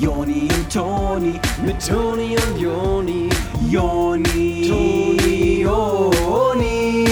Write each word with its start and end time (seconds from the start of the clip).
Joni 0.00 0.48
und 0.50 0.72
Toni, 0.72 1.40
mit 1.64 1.86
Toni 1.86 2.36
und 2.36 2.58
Joni, 2.58 3.28
Joni, 3.70 4.68
Toni, 4.68 5.62
Joni. 5.62 7.04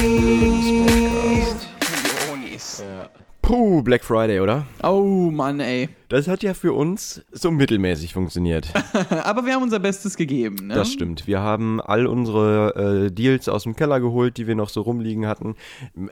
Jonis. 2.28 2.82
Puh, 3.42 3.82
Black 3.82 4.04
Friday, 4.04 4.40
oder? 4.40 4.66
Oh 4.82 5.30
Mann, 5.30 5.60
ey. 5.60 5.90
Das 6.08 6.28
hat 6.28 6.42
ja 6.42 6.54
für 6.54 6.72
uns 6.72 7.22
so 7.32 7.50
mittelmäßig 7.50 8.14
funktioniert. 8.14 8.72
Aber 9.24 9.44
wir 9.44 9.54
haben 9.54 9.62
unser 9.62 9.80
Bestes 9.80 10.16
gegeben, 10.16 10.68
ne? 10.68 10.74
Das 10.74 10.90
stimmt. 10.90 11.26
Wir 11.26 11.40
haben 11.40 11.80
all 11.80 12.06
unsere 12.06 13.06
äh, 13.06 13.10
Deals 13.10 13.48
aus 13.48 13.64
dem 13.64 13.76
Keller 13.76 14.00
geholt, 14.00 14.36
die 14.38 14.46
wir 14.46 14.54
noch 14.54 14.68
so 14.68 14.80
rumliegen 14.82 15.26
hatten. 15.26 15.56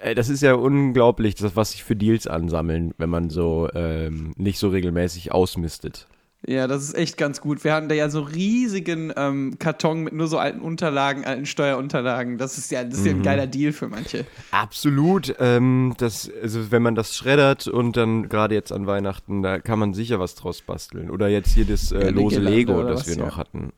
Äh, 0.03 0.15
das 0.15 0.29
ist 0.29 0.43
ja 0.43 0.55
unglaublich, 0.55 1.37
das, 1.37 1.57
was 1.57 1.73
sich 1.73 1.85
für 1.85 1.97
Deals 1.97 2.27
ansammeln, 2.27 2.93
wenn 2.99 3.11
man 3.11 3.31
so 3.31 3.69
ähm, 3.75 4.33
nicht 4.37 4.59
so 4.59 4.69
regelmäßig 4.69 5.33
ausmistet. 5.33 6.07
Ja, 6.47 6.67
das 6.67 6.83
ist 6.83 6.95
echt 6.95 7.19
ganz 7.19 7.41
gut. 7.41 7.65
Wir 7.65 7.75
hatten 7.75 7.89
da 7.89 7.95
ja 7.95 8.09
so 8.09 8.23
riesigen 8.23 9.13
ähm, 9.15 9.59
Karton 9.59 10.05
mit 10.05 10.15
nur 10.15 10.27
so 10.27 10.39
alten 10.39 10.61
Unterlagen, 10.61 11.25
alten 11.25 11.45
Steuerunterlagen. 11.45 12.39
Das 12.39 12.57
ist 12.57 12.71
ja, 12.71 12.83
das 12.83 13.01
ist 13.01 13.07
ja 13.07 13.13
ein 13.13 13.23
geiler 13.23 13.47
Deal 13.47 13.73
für 13.73 13.89
manche. 13.89 14.25
Absolut. 14.51 15.35
Ähm, 15.39 15.95
das, 15.99 16.31
also 16.43 16.71
wenn 16.71 16.83
man 16.83 16.95
das 16.95 17.15
schreddert 17.15 17.67
und 17.69 17.97
dann 17.97 18.31
gerade 18.31 18.55
jetzt 18.55 18.73
an 18.73 18.87
Weihnachten, 18.87 19.43
da 19.43 19.59
kann 19.59 19.79
man 19.79 19.93
sicher 19.93 20.19
was 20.19 20.35
draus 20.35 20.63
basteln. 20.63 21.11
Oder 21.11 21.29
jetzt 21.29 21.53
hier 21.53 21.67
das 21.67 21.93
äh, 21.93 21.99
eine 21.99 22.11
lose 22.11 22.41
Lego, 22.41 22.83
das 22.85 23.01
was, 23.01 23.09
wir 23.09 23.17
ja. 23.17 23.27
noch 23.27 23.37
hatten. 23.37 23.73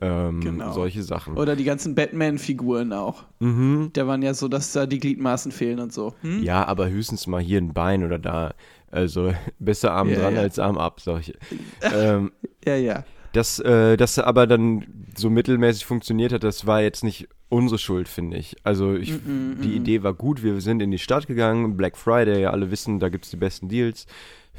Ähm, 0.00 0.40
Genau. 0.40 0.72
Solche 0.72 1.02
Sachen. 1.02 1.36
Oder 1.36 1.56
die 1.56 1.64
ganzen 1.64 1.94
Batman-Figuren 1.94 2.92
auch. 2.92 3.24
Mhm. 3.40 3.90
Da 3.92 4.06
waren 4.06 4.22
ja 4.22 4.34
so, 4.34 4.48
dass 4.48 4.72
da 4.72 4.86
die 4.86 4.98
Gliedmaßen 4.98 5.50
fehlen 5.50 5.80
und 5.80 5.92
so. 5.92 6.14
Hm? 6.20 6.42
Ja, 6.42 6.64
aber 6.66 6.90
höchstens 6.90 7.26
mal 7.26 7.40
hier 7.40 7.60
ein 7.60 7.72
Bein 7.72 8.04
oder 8.04 8.18
da. 8.18 8.54
Also 8.94 9.34
besser 9.58 9.92
Arm 9.92 10.08
Ja, 10.08 10.20
dran 10.20 10.36
ja. 10.36 10.40
als 10.42 10.58
Arm 10.58 10.78
ab, 10.78 11.00
solche. 11.00 11.34
ähm, 11.82 12.32
Ja, 12.64 12.76
ja. 12.76 13.04
dass 13.32 13.58
äh, 13.58 13.96
das 13.96 14.18
aber 14.18 14.46
dann 14.46 14.86
so 15.16 15.30
mittelmäßig 15.30 15.84
funktioniert 15.84 16.32
hat, 16.32 16.44
das 16.44 16.66
war 16.66 16.80
jetzt 16.80 17.02
nicht 17.02 17.28
unsere 17.48 17.78
Schuld, 17.78 18.08
finde 18.08 18.36
ich. 18.36 18.56
Also 18.64 18.94
ich, 18.94 19.12
die 19.62 19.76
Idee 19.76 20.02
war 20.02 20.14
gut, 20.14 20.42
wir 20.42 20.60
sind 20.60 20.82
in 20.82 20.90
die 20.90 20.98
Stadt 20.98 21.26
gegangen, 21.26 21.76
Black 21.76 21.96
Friday, 21.96 22.46
alle 22.46 22.70
wissen, 22.70 22.98
da 22.98 23.08
gibt's 23.08 23.30
die 23.30 23.36
besten 23.36 23.68
Deals. 23.68 24.06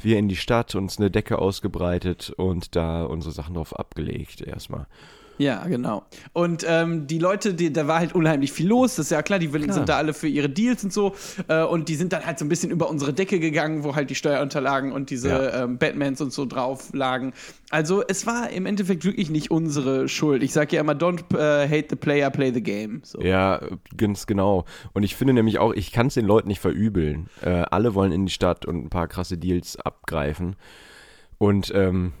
Wir 0.00 0.18
in 0.18 0.28
die 0.28 0.36
Stadt, 0.36 0.74
uns 0.74 0.98
eine 0.98 1.10
Decke 1.10 1.38
ausgebreitet 1.38 2.30
und 2.36 2.76
da 2.76 3.04
unsere 3.04 3.32
Sachen 3.32 3.54
drauf 3.54 3.74
abgelegt 3.78 4.42
erstmal. 4.42 4.86
Ja, 5.38 5.66
genau. 5.66 6.04
Und 6.32 6.64
ähm, 6.68 7.06
die 7.06 7.18
Leute, 7.18 7.54
die, 7.54 7.72
da 7.72 7.86
war 7.86 7.98
halt 7.98 8.14
unheimlich 8.14 8.52
viel 8.52 8.68
los, 8.68 8.96
das 8.96 9.06
ist 9.06 9.10
ja 9.10 9.22
klar, 9.22 9.38
die 9.38 9.48
Klar. 9.48 9.72
sind 9.72 9.88
da 9.88 9.96
alle 9.96 10.14
für 10.14 10.28
ihre 10.28 10.48
Deals 10.48 10.82
und 10.84 10.92
so. 10.92 11.14
Äh, 11.48 11.62
und 11.62 11.88
die 11.88 11.94
sind 11.94 12.12
dann 12.12 12.24
halt 12.24 12.38
so 12.38 12.44
ein 12.44 12.48
bisschen 12.48 12.70
über 12.70 12.88
unsere 12.88 13.12
Decke 13.12 13.38
gegangen, 13.38 13.84
wo 13.84 13.94
halt 13.94 14.08
die 14.10 14.14
Steuerunterlagen 14.14 14.92
und 14.92 15.10
diese 15.10 15.28
Ja. 15.28 15.64
ähm, 15.64 15.78
Batmans 15.78 16.20
und 16.20 16.32
so 16.32 16.46
drauf 16.46 16.90
lagen. 16.92 17.32
Also 17.70 18.02
es 18.06 18.26
war 18.26 18.50
im 18.50 18.64
Endeffekt 18.66 19.04
wirklich 19.04 19.28
nicht 19.30 19.50
unsere 19.50 20.08
Schuld. 20.08 20.42
Ich 20.42 20.52
sage 20.52 20.76
ja 20.76 20.80
immer, 20.80 20.92
don't 20.94 21.20
äh, 21.36 21.68
hate 21.68 21.88
the 21.90 21.96
player, 21.96 22.30
play 22.30 22.52
the 22.52 22.62
game. 22.62 23.00
So. 23.04 23.20
Ja, 23.20 23.60
ganz 23.96 24.26
genau. 24.26 24.64
Und 24.92 25.02
ich 25.02 25.16
finde 25.16 25.32
nämlich 25.34 25.58
auch, 25.58 25.72
ich 25.74 25.92
kann 25.92 26.06
es 26.06 26.14
den 26.14 26.26
Leuten 26.26 26.48
nicht 26.48 26.60
verübeln. 26.60 27.28
Äh, 27.42 27.64
alle 27.70 27.94
wollen 27.94 28.12
in 28.12 28.26
die 28.26 28.32
Stadt 28.32 28.66
und 28.66 28.84
ein 28.84 28.90
paar 28.90 29.08
krasse 29.08 29.36
Deals 29.36 29.76
abgreifen. 29.76 30.56
Und 31.38 31.72
ähm, 31.74 32.12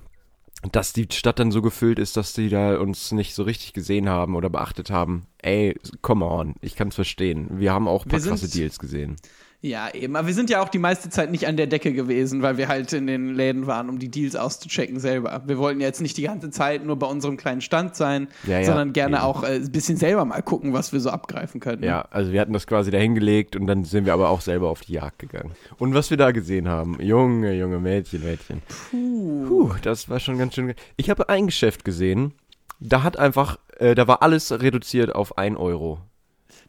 dass 0.72 0.92
die 0.92 1.06
Stadt 1.12 1.38
dann 1.38 1.52
so 1.52 1.62
gefüllt 1.62 1.98
ist, 1.98 2.16
dass 2.16 2.32
die 2.32 2.48
da 2.48 2.78
uns 2.78 3.12
nicht 3.12 3.34
so 3.34 3.42
richtig 3.42 3.72
gesehen 3.72 4.08
haben 4.08 4.34
oder 4.34 4.50
beachtet 4.50 4.90
haben. 4.90 5.26
Ey, 5.38 5.78
come 6.02 6.24
on, 6.24 6.54
ich 6.60 6.76
kann 6.76 6.88
es 6.88 6.94
verstehen. 6.94 7.48
Wir 7.58 7.72
haben 7.72 7.88
auch 7.88 8.04
ein 8.04 8.08
paar 8.08 8.22
Wir 8.22 8.30
krasse 8.30 8.50
Deals 8.50 8.78
gesehen. 8.78 9.16
Ja, 9.62 9.92
eben. 9.92 10.14
Aber 10.16 10.26
wir 10.26 10.34
sind 10.34 10.50
ja 10.50 10.62
auch 10.62 10.68
die 10.68 10.78
meiste 10.78 11.08
Zeit 11.10 11.30
nicht 11.30 11.46
an 11.48 11.56
der 11.56 11.66
Decke 11.66 11.92
gewesen, 11.92 12.42
weil 12.42 12.56
wir 12.56 12.68
halt 12.68 12.92
in 12.92 13.06
den 13.06 13.34
Läden 13.34 13.66
waren, 13.66 13.88
um 13.88 13.98
die 13.98 14.10
Deals 14.10 14.36
auszuchecken 14.36 15.00
selber. 15.00 15.42
Wir 15.46 15.58
wollten 15.58 15.80
jetzt 15.80 16.00
nicht 16.00 16.16
die 16.16 16.22
ganze 16.22 16.50
Zeit 16.50 16.84
nur 16.84 16.96
bei 16.98 17.06
unserem 17.06 17.36
kleinen 17.36 17.60
Stand 17.62 17.96
sein, 17.96 18.28
Ja, 18.46 18.60
ja, 18.60 18.64
sondern 18.66 18.92
gerne 18.92 19.16
eben. 19.16 19.24
auch 19.24 19.42
äh, 19.42 19.56
ein 19.56 19.72
bisschen 19.72 19.96
selber 19.96 20.24
mal 20.24 20.42
gucken, 20.42 20.72
was 20.72 20.92
wir 20.92 21.00
so 21.00 21.10
abgreifen 21.10 21.60
können. 21.60 21.82
Ja, 21.82 22.02
also 22.10 22.32
wir 22.32 22.40
hatten 22.40 22.52
das 22.52 22.66
quasi 22.66 22.90
dahingelegt 22.90 23.56
und 23.56 23.66
dann 23.66 23.84
sind 23.84 24.04
wir 24.06 24.12
aber 24.12 24.28
auch 24.30 24.40
selber 24.42 24.68
auf 24.68 24.82
die 24.82 24.92
Jagd 24.92 25.18
gegangen. 25.18 25.52
Und 25.78 25.94
was 25.94 26.10
wir 26.10 26.16
da 26.16 26.30
gesehen 26.30 26.68
haben, 26.68 27.00
Junge, 27.00 27.54
junge 27.54 27.78
Mädchen, 27.80 28.22
Mädchen. 28.22 28.62
Puh, 28.90 29.70
das 29.82 30.08
war 30.08 30.20
schon 30.20 30.38
ganz 30.38 30.54
schön. 30.54 30.74
Ich 30.96 31.10
habe 31.10 31.28
ein 31.28 31.46
Geschäft 31.46 31.84
gesehen, 31.84 32.34
da 32.78 33.02
hat 33.02 33.18
einfach, 33.18 33.58
äh, 33.78 33.94
da 33.94 34.06
war 34.06 34.22
alles 34.22 34.52
reduziert 34.52 35.14
auf 35.14 35.38
1 35.38 35.56
Euro. 35.56 35.98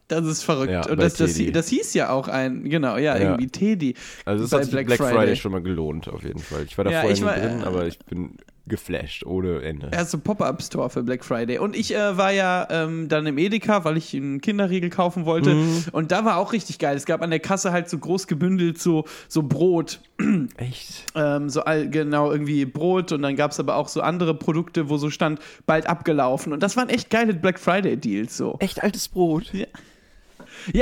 Das 0.08 0.26
ist 0.26 0.44
verrückt. 0.44 0.72
Ja, 0.72 0.88
Und 0.90 1.02
das, 1.02 1.16
das, 1.16 1.38
das 1.52 1.68
hieß 1.68 1.94
ja 1.94 2.10
auch 2.10 2.28
ein, 2.30 2.64
genau, 2.70 2.96
ja, 2.96 3.16
Ja. 3.16 3.18
irgendwie 3.18 3.48
Teddy. 3.48 3.94
Also 4.26 4.44
das 4.44 4.52
Bei 4.52 4.58
hat 4.58 4.64
sich 4.66 4.74
Black 4.74 4.86
Black, 4.88 4.98
Friday. 5.00 5.14
Friday. 5.16 5.36
schon 5.36 5.52
mal 5.52 5.62
gelohnt, 5.62 6.08
auf 6.08 6.24
jeden 6.24 6.40
Fall. 6.40 6.64
Ich 6.66 6.78
war 6.78 6.86
da 6.86 6.92
Ja, 6.92 7.02
vorher 7.02 7.22
war, 7.26 7.36
drin, 7.36 7.62
äh, 7.62 7.66
aber 7.66 7.88
ich 7.88 8.00
bin 8.00 8.38
geflasht, 8.68 9.26
ohne 9.26 9.62
Ende. 9.62 9.90
Erste 9.94 10.18
Pop-Up-Store 10.18 10.90
für 10.90 11.02
Black 11.04 11.24
Friday. 11.24 11.58
Und 11.58 11.76
ich 11.76 11.94
äh, 11.96 12.18
war 12.18 12.32
ja 12.32 12.68
ähm, 12.70 13.08
dann 13.08 13.26
im 13.26 13.38
Edeka, 13.38 13.86
weil 13.86 13.96
ich 13.98 14.14
einen 14.14 14.42
Kinderriegel 14.42 14.90
kaufen 14.90 15.26
wollte. 15.26 15.54
Mhm. 15.54 15.86
Und 15.94 16.12
da 16.12 16.26
war 16.26 16.38
auch 16.38 16.52
richtig 16.54 16.78
geil. 16.80 16.96
Es 16.98 17.06
gab 17.06 17.22
an 17.22 17.30
der 17.30 17.40
Kasse 17.40 17.72
halt 17.72 17.90
so 17.90 17.98
groß 17.98 18.28
gebündelt 18.28 18.78
so, 18.80 19.06
so 19.30 19.44
Brot. 19.44 20.02
Echt? 20.58 21.06
Ähm, 21.16 21.50
so 21.50 21.62
all, 21.62 21.90
genau 21.90 22.30
irgendwie 22.32 22.66
Brot. 22.66 23.12
Und 23.14 23.22
dann 23.22 23.36
gab 23.38 23.52
es 23.52 23.60
aber 23.60 23.76
auch 23.78 23.88
so 23.88 24.02
andere 24.02 24.34
Produkte, 24.34 24.90
wo 24.90 24.98
so 24.98 25.10
stand, 25.10 25.40
bald 25.66 25.88
abgelaufen. 25.88 26.52
Und 26.52 26.62
das 26.62 26.76
waren 26.76 26.90
echt 26.90 27.10
geile 27.10 27.34
Black 27.34 27.60
Friday-Deals 27.60 28.36
so. 28.36 28.58
Echt 28.60 28.84
altes 28.84 29.08
Brot? 29.08 29.54
Ja, 29.54 29.66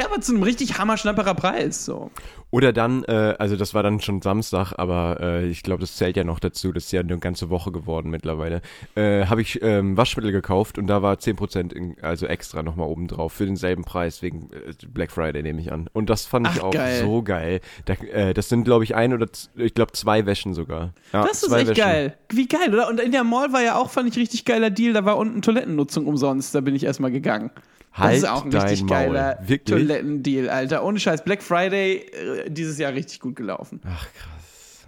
aber 0.06 0.22
zu 0.22 0.34
einem 0.34 0.44
richtig 0.44 0.78
hammerschnapperer 0.78 1.34
Preis 1.36 1.86
so. 1.86 2.12
Oder 2.52 2.72
dann, 2.72 3.04
äh, 3.06 3.36
also 3.38 3.58
das 3.58 3.74
war 3.74 3.84
dann 3.84 4.00
schon 4.00 4.22
Samstag, 4.22 4.74
aber 4.78 5.18
äh, 5.20 5.48
ich 5.48 5.62
glaube, 5.64 5.82
das 5.82 5.96
zählt 5.98 6.16
ja 6.16 6.24
noch 6.24 6.40
dazu, 6.40 6.72
das 6.72 6.86
ist 6.86 6.92
ja 6.94 7.02
eine 7.02 7.18
ganze 7.18 7.50
Woche 7.50 7.72
geworden 7.72 8.10
mittlerweile, 8.10 8.62
äh, 8.96 9.26
habe 9.26 9.42
ich 9.42 9.62
ähm, 9.62 9.98
Waschmittel 9.98 10.32
gekauft 10.32 10.78
und 10.78 10.88
da 10.88 11.02
war 11.02 11.16
10% 11.16 11.74
in, 11.74 11.98
also 12.02 12.28
extra 12.28 12.64
nochmal 12.64 12.88
oben 12.88 13.08
drauf 13.08 13.34
für 13.34 13.46
denselben 13.46 13.84
Preis 13.84 14.22
wegen 14.22 14.50
äh, 14.54 14.74
Black 14.88 15.12
Friday, 15.12 15.44
nehme 15.44 15.60
ich 15.60 15.72
an. 15.74 15.90
Und 15.92 16.10
das 16.10 16.26
fand 16.26 16.48
ich 16.48 16.60
Ach, 16.62 16.66
auch 16.68 16.72
geil. 16.72 17.02
so 17.02 17.24
geil. 17.24 17.60
Da, 17.86 17.94
äh, 17.94 18.34
das 18.34 18.48
sind, 18.48 18.64
glaube 18.64 18.84
ich, 18.86 18.96
ein 18.96 19.14
oder 19.14 19.28
ich 19.56 19.74
glaube 19.74 19.92
zwei 19.92 20.26
Wäschen 20.26 20.54
sogar. 20.54 20.94
Ja, 21.12 21.26
Das 21.26 21.44
ist 21.44 21.52
echt 21.52 21.68
Wäschen. 21.70 21.76
geil. 21.84 22.18
Wie 22.30 22.48
geil, 22.48 22.74
oder? 22.74 22.88
Und 22.88 23.00
in 23.02 23.12
der 23.12 23.24
Mall 23.26 23.52
war 23.52 23.64
ja 23.64 23.76
auch, 23.76 23.90
fand 23.90 24.08
ich, 24.10 24.16
richtig 24.18 24.46
geiler 24.46 24.70
Deal. 24.70 24.94
Da 24.94 25.04
war 25.04 25.18
unten 25.18 25.42
Toilettennutzung 25.42 26.06
umsonst. 26.06 26.56
Da 26.56 26.62
bin 26.62 26.74
ich 26.76 26.84
erstmal 26.86 27.12
gegangen. 27.12 27.52
Das 27.96 28.04
Halt 28.04 28.18
ist 28.18 28.28
auch 28.28 28.44
ein 28.44 28.54
richtig 28.54 28.82
Maul. 28.82 28.90
geiler 28.90 29.40
Wirklich? 29.42 29.78
Toilettendeal, 29.78 30.50
Alter. 30.50 30.84
Ohne 30.84 31.00
Scheiß. 31.00 31.24
Black 31.24 31.42
Friday 31.42 32.06
äh, 32.12 32.50
dieses 32.50 32.78
Jahr 32.78 32.94
richtig 32.94 33.22
gut 33.22 33.38
gelaufen. 33.38 33.80
Ach 33.86 34.08
krass. 34.14 34.86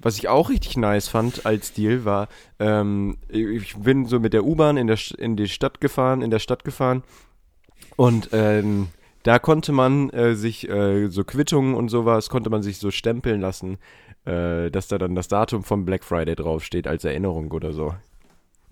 Was 0.00 0.18
ich 0.18 0.28
auch 0.28 0.50
richtig 0.50 0.76
nice 0.76 1.06
fand 1.06 1.46
als 1.46 1.72
Deal 1.72 2.04
war, 2.04 2.26
ähm, 2.58 3.18
ich 3.28 3.76
bin 3.76 4.06
so 4.06 4.18
mit 4.18 4.32
der 4.32 4.44
U-Bahn 4.44 4.76
in, 4.76 4.88
der 4.88 4.98
in 5.18 5.36
die 5.36 5.48
Stadt 5.48 5.80
gefahren, 5.80 6.22
in 6.22 6.30
der 6.32 6.40
Stadt 6.40 6.64
gefahren 6.64 7.04
und 7.94 8.30
ähm, 8.32 8.88
da 9.22 9.38
konnte 9.38 9.70
man 9.70 10.10
äh, 10.10 10.34
sich 10.34 10.68
äh, 10.68 11.06
so 11.06 11.22
Quittungen 11.22 11.76
und 11.76 11.88
sowas, 11.88 12.30
konnte 12.30 12.50
man 12.50 12.64
sich 12.64 12.78
so 12.78 12.90
stempeln 12.90 13.40
lassen, 13.40 13.78
äh, 14.24 14.70
dass 14.72 14.88
da 14.88 14.98
dann 14.98 15.14
das 15.14 15.28
Datum 15.28 15.62
vom 15.62 15.84
Black 15.84 16.02
Friday 16.02 16.34
draufsteht 16.34 16.88
als 16.88 17.04
Erinnerung 17.04 17.52
oder 17.52 17.72
so. 17.72 17.94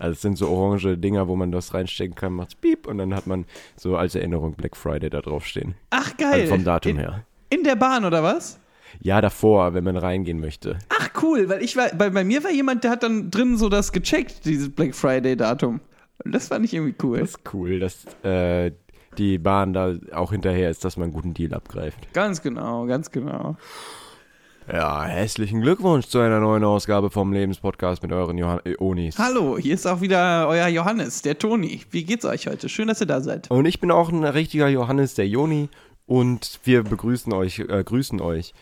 Also 0.01 0.13
es 0.13 0.21
sind 0.21 0.35
so 0.35 0.49
orange 0.49 0.97
Dinger, 0.97 1.27
wo 1.27 1.35
man 1.35 1.51
das 1.51 1.75
reinstecken 1.75 2.15
kann, 2.15 2.33
macht's 2.33 2.55
piep 2.55 2.87
und 2.87 2.97
dann 2.97 3.13
hat 3.13 3.27
man 3.27 3.45
so 3.75 3.97
als 3.97 4.15
Erinnerung 4.15 4.55
Black 4.55 4.75
Friday 4.75 5.11
da 5.11 5.21
draufstehen. 5.21 5.75
Ach, 5.91 6.17
geil. 6.17 6.41
Also 6.41 6.55
vom 6.55 6.63
Datum 6.63 6.93
in, 6.93 6.97
her. 6.97 7.25
In 7.51 7.63
der 7.63 7.75
Bahn, 7.75 8.03
oder 8.03 8.23
was? 8.23 8.59
Ja, 8.99 9.21
davor, 9.21 9.75
wenn 9.75 9.83
man 9.83 9.97
reingehen 9.97 10.39
möchte. 10.39 10.79
Ach, 10.89 11.09
cool. 11.21 11.49
Weil 11.49 11.61
ich 11.63 11.77
war, 11.77 11.89
bei, 11.89 12.09
bei 12.09 12.23
mir 12.23 12.43
war 12.43 12.49
jemand, 12.49 12.83
der 12.83 12.89
hat 12.89 13.03
dann 13.03 13.29
drin 13.29 13.57
so 13.57 13.69
das 13.69 13.91
gecheckt, 13.91 14.45
dieses 14.45 14.71
Black 14.73 14.95
Friday-Datum. 14.95 15.81
Und 16.25 16.31
das 16.31 16.47
fand 16.47 16.65
ich 16.65 16.73
irgendwie 16.73 16.95
cool. 17.03 17.19
Das 17.19 17.29
ist 17.29 17.53
cool, 17.53 17.79
dass 17.79 18.05
äh, 18.23 18.71
die 19.19 19.37
Bahn 19.37 19.73
da 19.73 19.93
auch 20.13 20.31
hinterher 20.31 20.71
ist, 20.71 20.83
dass 20.83 20.97
man 20.97 21.05
einen 21.05 21.13
guten 21.13 21.35
Deal 21.35 21.53
abgreift. 21.53 22.11
Ganz 22.13 22.41
genau, 22.41 22.87
ganz 22.87 23.11
genau. 23.11 23.55
Ja, 24.67 25.05
herzlichen 25.05 25.61
Glückwunsch 25.61 26.05
zu 26.07 26.19
einer 26.19 26.39
neuen 26.39 26.63
Ausgabe 26.63 27.09
vom 27.09 27.33
Lebenspodcast 27.33 28.03
mit 28.03 28.11
euren 28.11 28.37
Johann 28.37 28.59
äh, 28.63 28.75
Onis. 28.77 29.17
Hallo, 29.17 29.57
hier 29.57 29.73
ist 29.73 29.87
auch 29.87 30.01
wieder 30.01 30.47
euer 30.47 30.67
Johannes, 30.67 31.23
der 31.23 31.37
Toni. 31.37 31.81
Wie 31.89 32.03
geht's 32.03 32.25
euch 32.25 32.47
heute? 32.47 32.69
Schön, 32.69 32.87
dass 32.87 33.01
ihr 33.01 33.07
da 33.07 33.21
seid. 33.21 33.49
Und 33.49 33.65
ich 33.65 33.79
bin 33.79 33.89
auch 33.89 34.09
ein 34.09 34.23
richtiger 34.23 34.67
Johannes, 34.67 35.15
der 35.15 35.27
Joni. 35.27 35.69
Und 36.05 36.59
wir 36.63 36.83
begrüßen 36.83 37.33
euch, 37.33 37.59
äh, 37.59 37.83
grüßen 37.83 38.21
euch. 38.21 38.53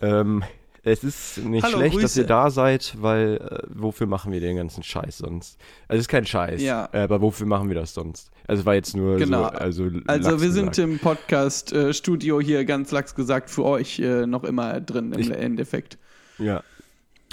Ähm, 0.00 0.42
es 0.86 1.04
ist 1.04 1.38
nicht 1.38 1.64
Hallo, 1.64 1.78
schlecht, 1.78 1.96
dass 1.96 2.00
Grüße. 2.02 2.20
ihr 2.22 2.26
da 2.26 2.48
seid, 2.50 2.94
weil 3.00 3.36
äh, 3.38 3.66
wofür 3.74 4.06
machen 4.06 4.32
wir 4.32 4.40
den 4.40 4.56
ganzen 4.56 4.82
Scheiß 4.82 5.18
sonst? 5.18 5.58
Also 5.88 5.98
es 5.98 6.04
ist 6.04 6.08
kein 6.08 6.24
Scheiß, 6.24 6.62
Ja. 6.62 6.88
äh, 6.92 6.98
aber 7.00 7.20
wofür 7.20 7.46
machen 7.46 7.68
wir 7.68 7.74
das 7.74 7.92
sonst? 7.92 8.30
Also 8.46 8.64
war 8.64 8.74
jetzt 8.74 8.96
nur 8.96 9.16
Genau. 9.18 9.42
so, 9.44 9.48
also 9.50 9.90
Also 10.06 10.40
wir 10.40 10.52
sind 10.52 10.78
im 10.78 10.98
Podcast-Studio 10.98 12.40
hier 12.40 12.64
ganz 12.64 12.90
lax 12.92 13.14
gesagt 13.14 13.50
für 13.50 13.64
euch 13.64 13.98
äh, 13.98 14.26
noch 14.26 14.44
immer 14.44 14.80
drin 14.80 15.12
im 15.12 15.18
Ich- 15.20 15.30
Endeffekt. 15.30 15.98
Ja. 16.38 16.62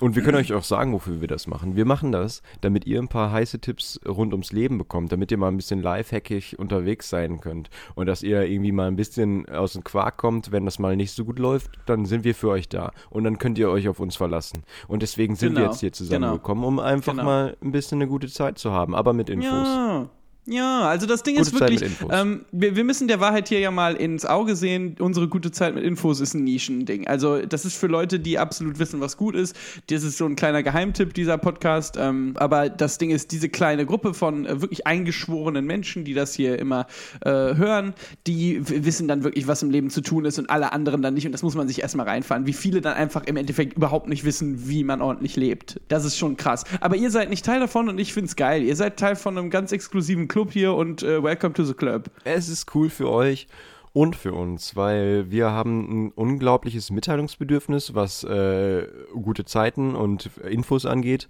Und 0.02 0.16
wir 0.16 0.24
können 0.24 0.38
euch 0.38 0.54
auch 0.54 0.64
sagen, 0.64 0.92
wofür 0.92 1.22
wir 1.22 1.28
das 1.28 1.46
machen. 1.48 1.76
Wir 1.76 1.86
machen 1.86 2.12
das, 2.12 2.42
damit 2.62 2.86
ihr 2.86 3.00
ein 3.00 3.08
paar 3.08 3.32
heiße 3.32 3.60
Tipps 3.60 4.00
rund 4.08 4.34
ums 4.34 4.52
Leben 4.52 4.78
bekommt, 4.78 5.12
damit 5.12 5.32
ihr 5.32 5.38
mal 5.38 5.50
ein 5.50 5.56
bisschen 5.58 5.82
lifehackig 5.82 6.58
unterwegs 6.58 7.10
sein 7.10 7.40
könnt. 7.40 7.70
Und 7.96 8.08
dass 8.08 8.24
ihr 8.24 8.42
irgendwie 8.42 8.72
mal 8.72 8.88
ein 8.88 8.96
bisschen 8.96 9.48
aus 9.48 9.74
dem 9.74 9.84
Quark 9.84 10.18
kommt, 10.18 10.52
wenn 10.52 10.66
das 10.66 10.80
mal 10.80 10.96
nicht 10.96 11.12
so 11.12 11.24
gut 11.26 11.38
läuft, 11.40 11.72
dann 11.86 12.06
sind 12.06 12.24
wir 12.24 12.34
für 12.36 12.50
euch 12.50 12.68
da. 12.70 12.92
Und 13.12 13.24
dann 13.24 13.38
könnt 13.38 13.58
ihr 13.60 13.70
euch 13.70 13.88
auf 13.88 14.00
uns 14.00 14.16
verlassen. 14.16 14.64
Und 14.88 15.04
deswegen 15.04 15.36
sind 15.36 15.54
wir 15.54 15.60
Genau, 15.62 15.72
jetzt 15.72 15.80
hier 15.82 15.92
genau. 15.92 15.98
zusammengekommen, 15.98 16.64
um 16.64 16.80
einfach 16.80 17.14
Genau. 17.14 17.24
mal 17.24 17.58
ein 17.64 17.72
bisschen 17.72 18.00
eine 18.02 18.10
gute 18.10 18.28
Zeit 18.28 18.58
zu 18.58 18.72
haben, 18.72 18.96
aber 18.96 19.14
mit 19.14 19.30
Infos. 19.30 19.68
Ja. 19.68 20.10
Ja, 20.46 20.82
also 20.90 21.06
das 21.06 21.24
Ding 21.24 21.38
Gute 21.38 21.48
ist 21.48 21.60
wirklich, 21.60 21.90
ähm, 22.12 22.44
wir, 22.52 22.76
wir 22.76 22.84
müssen 22.84 23.08
der 23.08 23.22
Wahrheit 23.22 23.48
hier 23.48 23.60
ja 23.60 23.72
mal 23.72 23.96
ins 23.96 24.26
Auge 24.26 24.58
sehen. 24.58 24.98
Unsere 25.00 25.30
gute 25.30 25.52
Zeit 25.52 25.74
mit 25.74 25.86
Infos 25.86 26.20
ist 26.20 26.34
ein 26.34 26.44
Nischending. 26.44 27.08
Also 27.08 27.46
das 27.46 27.64
ist 27.64 27.78
für 27.78 27.88
Leute, 27.88 28.20
die 28.20 28.38
absolut 28.38 28.78
wissen, 28.78 29.00
was 29.00 29.16
gut 29.16 29.36
ist. 29.36 29.56
Das 29.90 30.04
ist 30.04 30.18
so 30.18 30.26
ein 30.26 30.36
kleiner 30.36 30.62
Geheimtipp 30.62 31.14
dieser 31.14 31.38
Podcast. 31.38 31.96
Ähm, 31.98 32.34
aber 32.36 32.68
das 32.70 32.98
Ding 32.98 33.12
ist, 33.12 33.32
diese 33.32 33.48
kleine 33.48 33.86
Gruppe 33.86 34.14
von 34.14 34.46
äh, 34.46 34.60
wirklich 34.62 34.86
eingeschworenen 34.86 35.66
Menschen, 35.66 36.04
die 36.04 36.14
das 36.14 36.34
hier 36.34 36.60
immer 36.60 36.88
äh, 37.22 37.30
hören, 37.30 37.94
die 38.28 38.62
wissen 38.68 39.08
dann 39.08 39.24
wirklich, 39.24 39.48
was 39.48 39.64
im 39.64 39.70
Leben 39.70 39.90
zu 39.90 40.02
tun 40.02 40.26
ist 40.26 40.40
und 40.40 40.50
alle 40.50 40.74
anderen 40.74 41.02
dann 41.02 41.14
nicht. 41.14 41.26
Und 41.26 41.32
das 41.32 41.44
muss 41.44 41.56
man 41.56 41.70
sich 41.70 41.82
erstmal 41.82 42.08
reinfahren. 42.08 42.46
Wie 42.46 42.54
viele 42.54 42.82
dann 42.82 42.96
einfach 42.96 43.24
im 43.24 43.38
Endeffekt 43.38 43.78
überhaupt 43.78 44.10
nicht 44.10 44.26
wissen, 44.26 44.68
wie 44.68 44.84
man 44.84 45.02
ordentlich 45.02 45.38
lebt. 45.38 45.80
Das 45.88 46.04
ist 46.04 46.18
schon 46.18 46.36
krass. 46.36 46.66
Aber 46.82 46.98
ihr 46.98 47.12
seid 47.12 47.30
nicht 47.30 47.46
Teil 47.46 47.62
davon 47.62 47.88
und 47.88 47.98
ich 47.98 48.12
find's 48.12 48.36
geil. 48.36 48.64
Ihr 48.64 48.76
seid 48.76 48.98
Teil 48.98 49.16
von 49.16 49.38
einem 49.38 49.50
ganz 49.50 49.72
exklusiven 49.72 50.28
Club 50.34 50.52
hier 50.52 50.74
und 50.74 51.04
äh, 51.04 51.22
welcome 51.22 51.54
to 51.54 51.64
the 51.64 51.76
club. 51.76 52.10
Es 52.24 52.50
ist 52.50 52.74
cool 52.74 52.90
für 52.90 53.08
euch 53.08 53.48
und 53.94 54.16
für 54.16 54.34
uns, 54.34 54.76
weil 54.76 55.30
wir 55.30 55.52
haben 55.52 56.08
ein 56.08 56.12
unglaubliches 56.12 56.90
Mitteilungsbedürfnis, 56.90 57.94
was 57.94 58.24
äh, 58.24 58.88
gute 59.14 59.46
Zeiten 59.46 59.94
und 59.94 60.32
Infos 60.38 60.88
angeht 60.88 61.28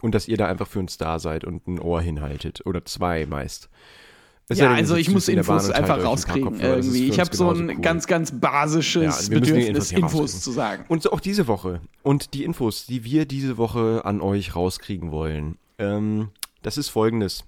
und 0.00 0.14
dass 0.14 0.26
ihr 0.26 0.38
da 0.38 0.46
einfach 0.46 0.68
für 0.68 0.78
uns 0.78 0.96
da 0.96 1.18
seid 1.18 1.44
und 1.44 1.68
ein 1.68 1.78
Ohr 1.78 2.00
hinhaltet 2.00 2.64
oder 2.64 2.82
zwei 2.86 3.26
meist. 3.26 3.68
Es 4.48 4.56
Ja, 4.56 4.68
denn, 4.68 4.76
also 4.76 4.96
ich 4.96 5.10
muss 5.10 5.28
Infos 5.28 5.68
einfach 5.68 6.02
rauskriegen 6.02 6.58
irgendwie. 6.58 7.08
Ich 7.08 7.20
habe 7.20 7.36
so 7.36 7.50
ein 7.50 7.68
cool. 7.68 7.76
ganz, 7.82 8.06
ganz 8.06 8.32
basisches 8.40 9.28
Ja, 9.28 9.34
Bedürfnis, 9.34 9.92
Infos 9.92 10.14
Infos 10.14 10.40
zu 10.40 10.50
sagen. 10.52 10.86
Und 10.88 11.02
so 11.02 11.12
auch 11.12 11.20
diese 11.20 11.46
Woche. 11.46 11.82
Und 12.02 12.32
die 12.32 12.42
Infos, 12.44 12.86
die 12.86 13.04
wir 13.04 13.26
diese 13.26 13.58
Woche 13.58 14.00
an 14.06 14.22
euch 14.22 14.56
rauskriegen 14.56 15.10
wollen, 15.12 15.58
ähm, 15.78 16.30
das 16.62 16.78
ist 16.78 16.88
folgendes. 16.88 17.44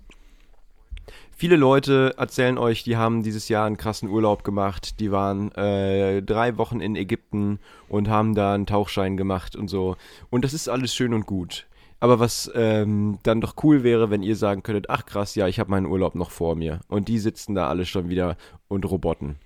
Viele 1.40 1.55
Leute 1.55 2.17
erzählen 2.19 2.58
euch, 2.58 2.82
die 2.82 2.96
haben 2.96 3.23
dieses 3.23 3.49
Jahr 3.49 3.64
einen 3.64 3.76
krassen 3.76 4.08
Urlaub 4.08 4.43
gemacht. 4.43 4.99
Die 4.99 5.12
waren 5.12 5.52
äh, 5.52 6.20
drei 6.20 6.58
Wochen 6.58 6.81
in 6.81 6.96
Ägypten 6.96 7.61
und 7.88 8.08
haben 8.08 8.35
da 8.35 8.55
einen 8.55 8.67
Tauchschein 8.67 9.17
gemacht 9.17 9.55
und 9.55 9.69
so. 9.69 9.94
Und 10.31 10.44
das 10.44 10.52
ist 10.52 10.69
alles 10.69 10.93
schön 10.93 11.14
und 11.14 11.26
gut. 11.26 11.69
Aber 12.00 12.19
was 12.19 12.50
ähm, 12.56 13.20
dann 13.23 13.40
doch 13.40 13.55
cool 13.62 13.85
wäre, 13.85 14.11
wenn 14.11 14.25
ihr 14.25 14.35
sagen 14.35 14.64
könntet, 14.64 14.90
ach 14.90 15.06
krass, 15.06 15.37
ja, 15.37 15.46
ich 15.46 15.61
habe 15.61 15.70
meinen 15.70 15.87
Urlaub 15.87 16.17
noch 16.17 16.32
vor 16.32 16.56
mir. 16.56 16.81
Und 16.88 17.06
die 17.06 17.20
sitzen 17.20 17.55
da 17.55 17.69
alle 17.69 17.87
schon 17.87 18.08
wieder 18.08 18.37
und 18.67 18.85
robotten. 18.90 19.37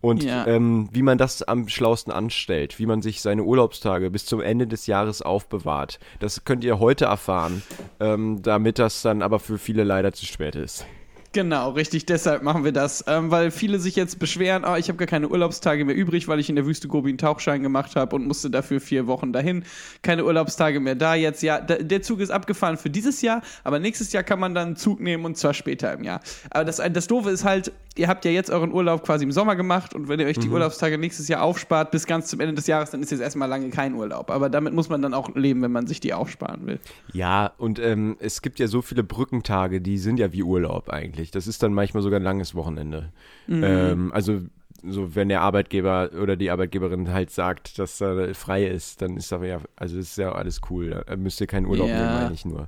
Und 0.00 0.22
Ja. 0.22 0.46
ähm, 0.46 0.88
wie 0.92 1.02
man 1.02 1.18
das 1.18 1.42
am 1.42 1.66
schlausten 1.66 2.12
anstellt, 2.12 2.78
wie 2.78 2.86
man 2.86 3.02
sich 3.02 3.22
seine 3.22 3.42
Urlaubstage 3.42 4.12
bis 4.12 4.24
zum 4.24 4.40
Ende 4.40 4.68
des 4.68 4.86
Jahres 4.86 5.20
aufbewahrt, 5.20 5.98
das 6.20 6.44
könnt 6.44 6.62
ihr 6.62 6.78
heute 6.78 7.06
erfahren, 7.06 7.64
ähm, 7.98 8.40
damit 8.40 8.78
das 8.78 9.02
dann 9.02 9.20
aber 9.20 9.40
für 9.40 9.58
viele 9.58 9.82
leider 9.82 10.12
zu 10.12 10.26
spät 10.26 10.54
ist. 10.54 10.86
Genau, 11.32 11.70
richtig, 11.70 12.06
deshalb 12.06 12.42
machen 12.42 12.64
wir 12.64 12.72
das. 12.72 13.04
Ähm, 13.06 13.30
weil 13.30 13.52
viele 13.52 13.78
sich 13.78 13.94
jetzt 13.94 14.18
beschweren, 14.18 14.64
ah, 14.64 14.78
ich 14.78 14.88
habe 14.88 14.98
gar 14.98 15.06
keine 15.06 15.28
Urlaubstage 15.28 15.84
mehr 15.84 15.94
übrig, 15.94 16.26
weil 16.26 16.40
ich 16.40 16.48
in 16.48 16.56
der 16.56 16.66
Wüste 16.66 16.88
Gobi 16.88 17.10
einen 17.10 17.18
Tauchschein 17.18 17.62
gemacht 17.62 17.94
habe 17.94 18.16
und 18.16 18.26
musste 18.26 18.50
dafür 18.50 18.80
vier 18.80 19.06
Wochen 19.06 19.32
dahin. 19.32 19.64
Keine 20.02 20.24
Urlaubstage 20.24 20.80
mehr 20.80 20.96
da 20.96 21.14
jetzt. 21.14 21.42
Ja, 21.42 21.60
der 21.60 22.02
Zug 22.02 22.18
ist 22.18 22.30
abgefahren 22.30 22.76
für 22.76 22.90
dieses 22.90 23.22
Jahr, 23.22 23.42
aber 23.62 23.78
nächstes 23.78 24.12
Jahr 24.12 24.24
kann 24.24 24.40
man 24.40 24.54
dann 24.56 24.68
einen 24.68 24.76
Zug 24.76 24.98
nehmen 24.98 25.24
und 25.24 25.36
zwar 25.36 25.54
später 25.54 25.92
im 25.92 26.02
Jahr. 26.02 26.20
Aber 26.50 26.64
das, 26.64 26.82
das 26.92 27.06
Doofe 27.06 27.30
ist 27.30 27.44
halt, 27.44 27.70
ihr 27.96 28.08
habt 28.08 28.24
ja 28.24 28.30
jetzt 28.32 28.50
euren 28.50 28.72
Urlaub 28.72 29.04
quasi 29.04 29.24
im 29.24 29.32
Sommer 29.32 29.54
gemacht 29.54 29.94
und 29.94 30.08
wenn 30.08 30.18
ihr 30.18 30.26
euch 30.26 30.38
die 30.38 30.48
Urlaubstage 30.48 30.98
nächstes 30.98 31.28
Jahr 31.28 31.42
aufspart 31.42 31.90
bis 31.90 32.06
ganz 32.06 32.26
zum 32.26 32.40
Ende 32.40 32.54
des 32.54 32.66
Jahres, 32.66 32.90
dann 32.90 33.02
ist 33.02 33.10
jetzt 33.10 33.20
erstmal 33.20 33.48
lange 33.48 33.68
kein 33.70 33.94
Urlaub. 33.94 34.30
Aber 34.30 34.48
damit 34.48 34.74
muss 34.74 34.88
man 34.88 35.02
dann 35.02 35.14
auch 35.14 35.34
leben, 35.36 35.62
wenn 35.62 35.72
man 35.72 35.86
sich 35.86 36.00
die 36.00 36.12
aufsparen 36.12 36.66
will. 36.66 36.80
Ja, 37.12 37.52
und 37.58 37.78
ähm, 37.78 38.16
es 38.18 38.42
gibt 38.42 38.58
ja 38.58 38.66
so 38.66 38.82
viele 38.82 39.04
Brückentage, 39.04 39.80
die 39.80 39.98
sind 39.98 40.18
ja 40.18 40.32
wie 40.32 40.42
Urlaub 40.42 40.88
eigentlich. 40.88 41.19
Das 41.30 41.46
ist 41.46 41.62
dann 41.62 41.72
manchmal 41.74 42.02
sogar 42.02 42.20
ein 42.20 42.24
langes 42.24 42.54
Wochenende. 42.54 43.12
Ähm, 43.48 44.12
also 44.12 44.40
so 44.82 45.14
wenn 45.14 45.28
der 45.28 45.42
Arbeitgeber 45.42 46.10
oder 46.22 46.36
die 46.36 46.50
Arbeitgeberin 46.50 47.12
halt 47.12 47.30
sagt, 47.30 47.78
dass 47.78 48.00
er 48.00 48.34
frei 48.34 48.64
ist, 48.66 49.02
dann 49.02 49.16
ist 49.18 49.30
aber 49.32 49.46
ja, 49.46 49.58
also 49.76 49.96
das 49.98 50.06
ist 50.06 50.16
ja 50.18 50.32
alles 50.32 50.60
cool. 50.70 51.02
Da 51.06 51.16
müsst 51.16 51.40
ihr 51.40 51.46
keinen 51.46 51.66
Urlaub 51.66 51.88
Ja. 51.88 51.96
nehmen, 51.96 52.14
meine 52.22 52.34
ich 52.34 52.44
nur. 52.46 52.66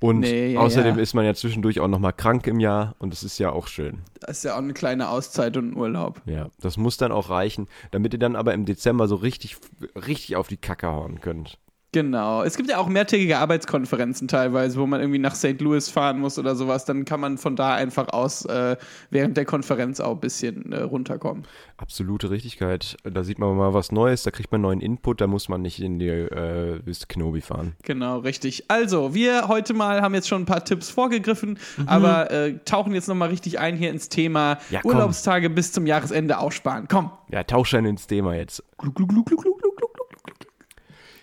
Und 0.00 0.20
Nee, 0.20 0.56
außerdem 0.56 0.94
ja. 0.96 1.02
ist 1.02 1.14
man 1.14 1.24
ja 1.24 1.34
zwischendurch 1.34 1.80
auch 1.80 1.88
nochmal 1.88 2.12
krank 2.12 2.46
im 2.46 2.60
Jahr 2.60 2.94
und 3.00 3.12
das 3.12 3.24
ist 3.24 3.38
ja 3.38 3.50
auch 3.50 3.66
schön. 3.66 3.98
Das 4.20 4.38
ist 4.38 4.44
ja 4.44 4.54
auch 4.54 4.58
eine 4.58 4.72
kleine 4.72 5.08
Auszeit 5.08 5.56
und 5.56 5.72
ein 5.72 5.76
Urlaub. 5.76 6.22
Ja, 6.26 6.50
das 6.60 6.76
muss 6.76 6.96
dann 6.98 7.10
auch 7.10 7.30
reichen, 7.30 7.66
damit 7.90 8.12
ihr 8.12 8.20
dann 8.20 8.36
aber 8.36 8.54
im 8.54 8.64
Dezember 8.64 9.08
so 9.08 9.16
richtig, 9.16 9.56
richtig 9.96 10.36
auf 10.36 10.46
die 10.46 10.56
Kacke 10.56 10.86
hauen 10.86 11.20
könnt. 11.20 11.58
Genau. 11.92 12.42
Es 12.42 12.56
gibt 12.56 12.68
ja 12.68 12.76
auch 12.78 12.88
mehrtägige 12.88 13.38
Arbeitskonferenzen 13.38 14.28
teilweise, 14.28 14.78
wo 14.78 14.86
man 14.86 15.00
irgendwie 15.00 15.18
nach 15.18 15.34
St. 15.34 15.58
Louis 15.60 15.88
fahren 15.88 16.20
muss 16.20 16.38
oder 16.38 16.54
sowas. 16.54 16.84
Dann 16.84 17.06
kann 17.06 17.18
man 17.20 17.38
von 17.38 17.56
da 17.56 17.74
einfach 17.74 18.08
aus 18.08 18.44
äh, 18.44 18.76
während 19.10 19.36
der 19.38 19.46
Konferenz 19.46 19.98
auch 19.98 20.12
ein 20.12 20.20
bisschen 20.20 20.72
äh, 20.72 20.82
runterkommen. 20.82 21.44
Absolute 21.78 22.30
Richtigkeit. 22.30 22.96
Da 23.04 23.22
sieht 23.24 23.38
man 23.38 23.56
mal 23.56 23.72
was 23.72 23.90
Neues, 23.90 24.22
da 24.22 24.30
kriegt 24.30 24.52
man 24.52 24.60
neuen 24.60 24.80
Input, 24.82 25.20
da 25.22 25.26
muss 25.26 25.48
man 25.48 25.62
nicht 25.62 25.80
in 25.80 25.98
die 25.98 26.08
äh, 26.08 26.80
Knobi 27.08 27.40
fahren. 27.40 27.74
Genau, 27.84 28.18
richtig. 28.18 28.64
Also, 28.68 29.14
wir 29.14 29.48
heute 29.48 29.72
mal 29.72 30.02
haben 30.02 30.14
jetzt 30.14 30.28
schon 30.28 30.42
ein 30.42 30.46
paar 30.46 30.64
Tipps 30.64 30.90
vorgegriffen, 30.90 31.58
Mhm. 31.78 31.88
aber 31.88 32.30
äh, 32.30 32.58
tauchen 32.64 32.92
jetzt 32.94 33.08
nochmal 33.08 33.28
richtig 33.30 33.58
ein 33.60 33.76
hier 33.76 33.90
ins 33.90 34.08
Thema 34.10 34.58
Ja. 34.70 34.80
Urlaubstage 34.84 35.48
bis 35.48 35.72
zum 35.72 35.86
Jahresende 35.86 36.38
aufsparen. 36.38 36.86
Komm. 36.88 37.10
Ja, 37.30 37.44
Tauchschein 37.44 37.84
ins 37.86 38.06
Thema 38.06 38.34
jetzt. 38.34 38.62
Gluck, 38.76 38.94
gluck, 38.94 39.08
gluck, 39.10 39.26
gluck, 39.26 39.42
gluck. 39.42 39.57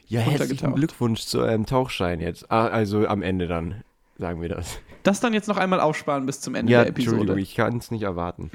Ja, 0.07 0.21
herzlichen. 0.21 0.75
Glückwunsch 0.75 1.21
zu 1.21 1.39
eurem 1.39 1.65
Tauchschein 1.65 2.19
jetzt. 2.19 2.51
Ah, 2.51 2.67
also 2.67 3.07
am 3.07 3.21
Ende 3.21 3.47
dann, 3.47 3.83
sagen 4.17 4.41
wir 4.41 4.49
das. 4.49 4.79
Das 5.03 5.19
dann 5.19 5.33
jetzt 5.33 5.47
noch 5.47 5.57
einmal 5.57 5.79
aufsparen 5.79 6.25
bis 6.25 6.41
zum 6.41 6.55
Ende 6.55 6.71
Ja, 6.71 6.81
der 6.81 6.89
Episode. 6.89 7.17
Entschuldigung, 7.17 7.41
ich 7.41 7.55
kann 7.55 7.77
es 7.77 7.91
nicht 7.91 8.03
erwarten. 8.03 8.49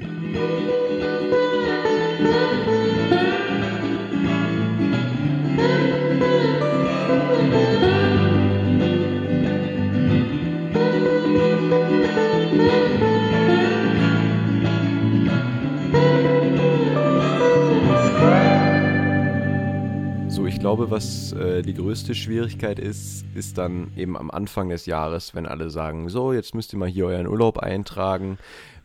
Glaube, 20.61 20.91
was 20.91 21.33
äh, 21.33 21.63
die 21.63 21.73
größte 21.73 22.13
Schwierigkeit 22.13 22.77
ist, 22.77 23.25
ist 23.33 23.57
dann 23.57 23.91
eben 23.97 24.15
am 24.15 24.29
Anfang 24.29 24.69
des 24.69 24.85
Jahres, 24.85 25.33
wenn 25.33 25.47
alle 25.47 25.71
sagen, 25.71 26.07
so, 26.07 26.33
jetzt 26.33 26.53
müsst 26.53 26.71
ihr 26.71 26.77
mal 26.77 26.87
hier 26.87 27.07
euren 27.07 27.25
Urlaub 27.25 27.57
eintragen, 27.57 28.37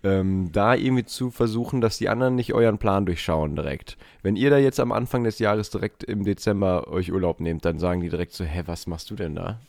ähm, 0.03 0.51
da 0.53 0.75
irgendwie 0.75 1.05
zu 1.05 1.31
versuchen, 1.31 1.83
dass 1.83 1.99
die 1.99 2.09
anderen 2.09 2.35
nicht 2.35 2.55
euren 2.55 2.79
Plan 2.79 3.05
durchschauen 3.05 3.57
direkt. 3.57 3.99
Wenn 4.23 4.37
ihr 4.37 4.49
da 4.49 4.57
jetzt 4.57 4.81
am 4.81 4.91
Anfang 4.91 5.23
des 5.25 5.39
Jahres 5.39 5.69
direkt 5.69 6.03
im 6.03 6.25
Dezember 6.25 6.89
euch 6.89 7.13
Urlaub 7.13 7.41
nehmt, 7.41 7.67
dann 7.67 7.79
sagen 7.79 8.01
die 8.01 8.09
direkt 8.09 8.33
so, 8.33 8.45
hä, 8.45 8.63
was 8.65 8.87
machst 8.87 9.11
du 9.11 9.15
denn 9.15 9.35
da? 9.35 9.61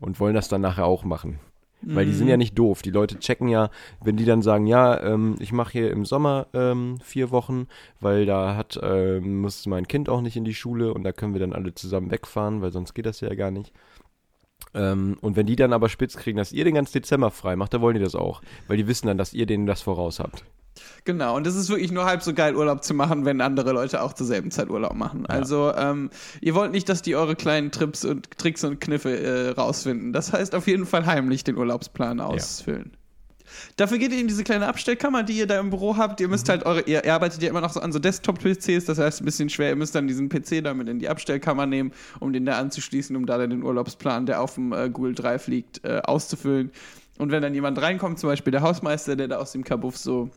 Und 0.00 0.18
wollen 0.18 0.34
das 0.34 0.48
dann 0.48 0.62
nachher 0.62 0.86
auch 0.86 1.04
machen. 1.04 1.38
Weil 1.82 2.06
die 2.06 2.12
sind 2.12 2.28
ja 2.28 2.36
nicht 2.36 2.58
doof. 2.58 2.82
Die 2.82 2.90
Leute 2.90 3.18
checken 3.18 3.48
ja, 3.48 3.70
wenn 4.02 4.16
die 4.16 4.24
dann 4.24 4.42
sagen, 4.42 4.66
ja, 4.66 5.00
ähm, 5.02 5.36
ich 5.40 5.52
mache 5.52 5.72
hier 5.72 5.90
im 5.90 6.04
Sommer 6.04 6.46
ähm, 6.54 6.98
vier 7.02 7.30
Wochen, 7.30 7.66
weil 8.00 8.24
da 8.24 8.56
hat, 8.56 8.78
ähm, 8.82 9.40
muss 9.40 9.66
mein 9.66 9.88
Kind 9.88 10.08
auch 10.08 10.20
nicht 10.20 10.36
in 10.36 10.44
die 10.44 10.54
Schule 10.54 10.94
und 10.94 11.02
da 11.02 11.12
können 11.12 11.32
wir 11.32 11.40
dann 11.40 11.52
alle 11.52 11.74
zusammen 11.74 12.10
wegfahren, 12.10 12.62
weil 12.62 12.70
sonst 12.70 12.94
geht 12.94 13.06
das 13.06 13.20
ja 13.20 13.34
gar 13.34 13.50
nicht. 13.50 13.72
Ähm, 14.74 15.18
und 15.20 15.36
wenn 15.36 15.46
die 15.46 15.56
dann 15.56 15.72
aber 15.72 15.88
spitz 15.88 16.16
kriegen, 16.16 16.38
dass 16.38 16.52
ihr 16.52 16.64
den 16.64 16.74
ganzen 16.74 16.94
Dezember 16.94 17.30
frei 17.30 17.56
macht, 17.56 17.74
dann 17.74 17.80
wollen 17.80 17.96
die 17.96 18.02
das 18.02 18.14
auch. 18.14 18.42
Weil 18.68 18.76
die 18.76 18.86
wissen 18.86 19.06
dann, 19.06 19.18
dass 19.18 19.34
ihr 19.34 19.46
denen 19.46 19.66
das 19.66 19.82
voraus 19.82 20.20
habt. 20.20 20.44
Genau, 21.04 21.36
und 21.36 21.46
es 21.46 21.56
ist 21.56 21.68
wirklich 21.68 21.90
nur 21.90 22.04
halb 22.04 22.22
so 22.22 22.32
geil, 22.32 22.54
Urlaub 22.54 22.84
zu 22.84 22.94
machen, 22.94 23.24
wenn 23.24 23.40
andere 23.40 23.72
Leute 23.72 24.02
auch 24.02 24.12
zur 24.12 24.26
selben 24.26 24.50
Zeit 24.50 24.70
Urlaub 24.70 24.94
machen. 24.94 25.26
Also, 25.26 25.72
ähm, 25.74 26.10
ihr 26.40 26.54
wollt 26.54 26.72
nicht, 26.72 26.88
dass 26.88 27.02
die 27.02 27.16
eure 27.16 27.34
kleinen 27.34 27.72
Trips 27.72 28.04
und 28.04 28.30
Tricks 28.38 28.62
und 28.64 28.80
Kniffe 28.80 29.18
äh, 29.18 29.48
rausfinden. 29.50 30.12
Das 30.12 30.32
heißt 30.32 30.54
auf 30.54 30.66
jeden 30.66 30.86
Fall 30.86 31.06
heimlich 31.06 31.44
den 31.44 31.56
Urlaubsplan 31.56 32.20
ausfüllen. 32.20 32.92
Dafür 33.76 33.98
geht 33.98 34.12
ihr 34.12 34.20
in 34.20 34.28
diese 34.28 34.44
kleine 34.44 34.66
Abstellkammer, 34.66 35.22
die 35.22 35.34
ihr 35.34 35.46
da 35.46 35.58
im 35.58 35.70
Büro 35.70 35.96
habt. 35.96 36.20
Ihr 36.20 36.28
müsst 36.28 36.48
halt 36.48 36.64
eure, 36.64 36.82
ihr, 36.82 37.04
ihr 37.04 37.14
arbeitet 37.14 37.42
ja 37.42 37.50
immer 37.50 37.60
noch 37.60 37.72
so 37.72 37.80
an 37.80 37.92
so 37.92 37.98
Desktop-PCs, 37.98 38.84
das 38.84 38.98
heißt 38.98 39.20
ein 39.20 39.24
bisschen 39.24 39.50
schwer. 39.50 39.70
Ihr 39.70 39.76
müsst 39.76 39.94
dann 39.94 40.08
diesen 40.08 40.28
PC 40.28 40.62
damit 40.62 40.88
in 40.88 40.98
die 40.98 41.08
Abstellkammer 41.08 41.66
nehmen, 41.66 41.92
um 42.20 42.32
den 42.32 42.44
da 42.44 42.58
anzuschließen, 42.58 43.16
um 43.16 43.26
da 43.26 43.38
dann 43.38 43.50
den 43.50 43.62
Urlaubsplan, 43.62 44.26
der 44.26 44.40
auf 44.40 44.54
dem 44.54 44.72
äh, 44.72 44.88
Google 44.90 45.14
Drive 45.14 45.46
liegt, 45.46 45.84
äh, 45.84 46.00
auszufüllen. 46.04 46.70
Und 47.18 47.30
wenn 47.30 47.42
dann 47.42 47.54
jemand 47.54 47.80
reinkommt, 47.80 48.18
zum 48.18 48.30
Beispiel 48.30 48.50
der 48.50 48.62
Hausmeister, 48.62 49.16
der 49.16 49.28
da 49.28 49.36
aus 49.36 49.52
dem 49.52 49.64
Kabuff 49.64 49.96
so 49.96 50.30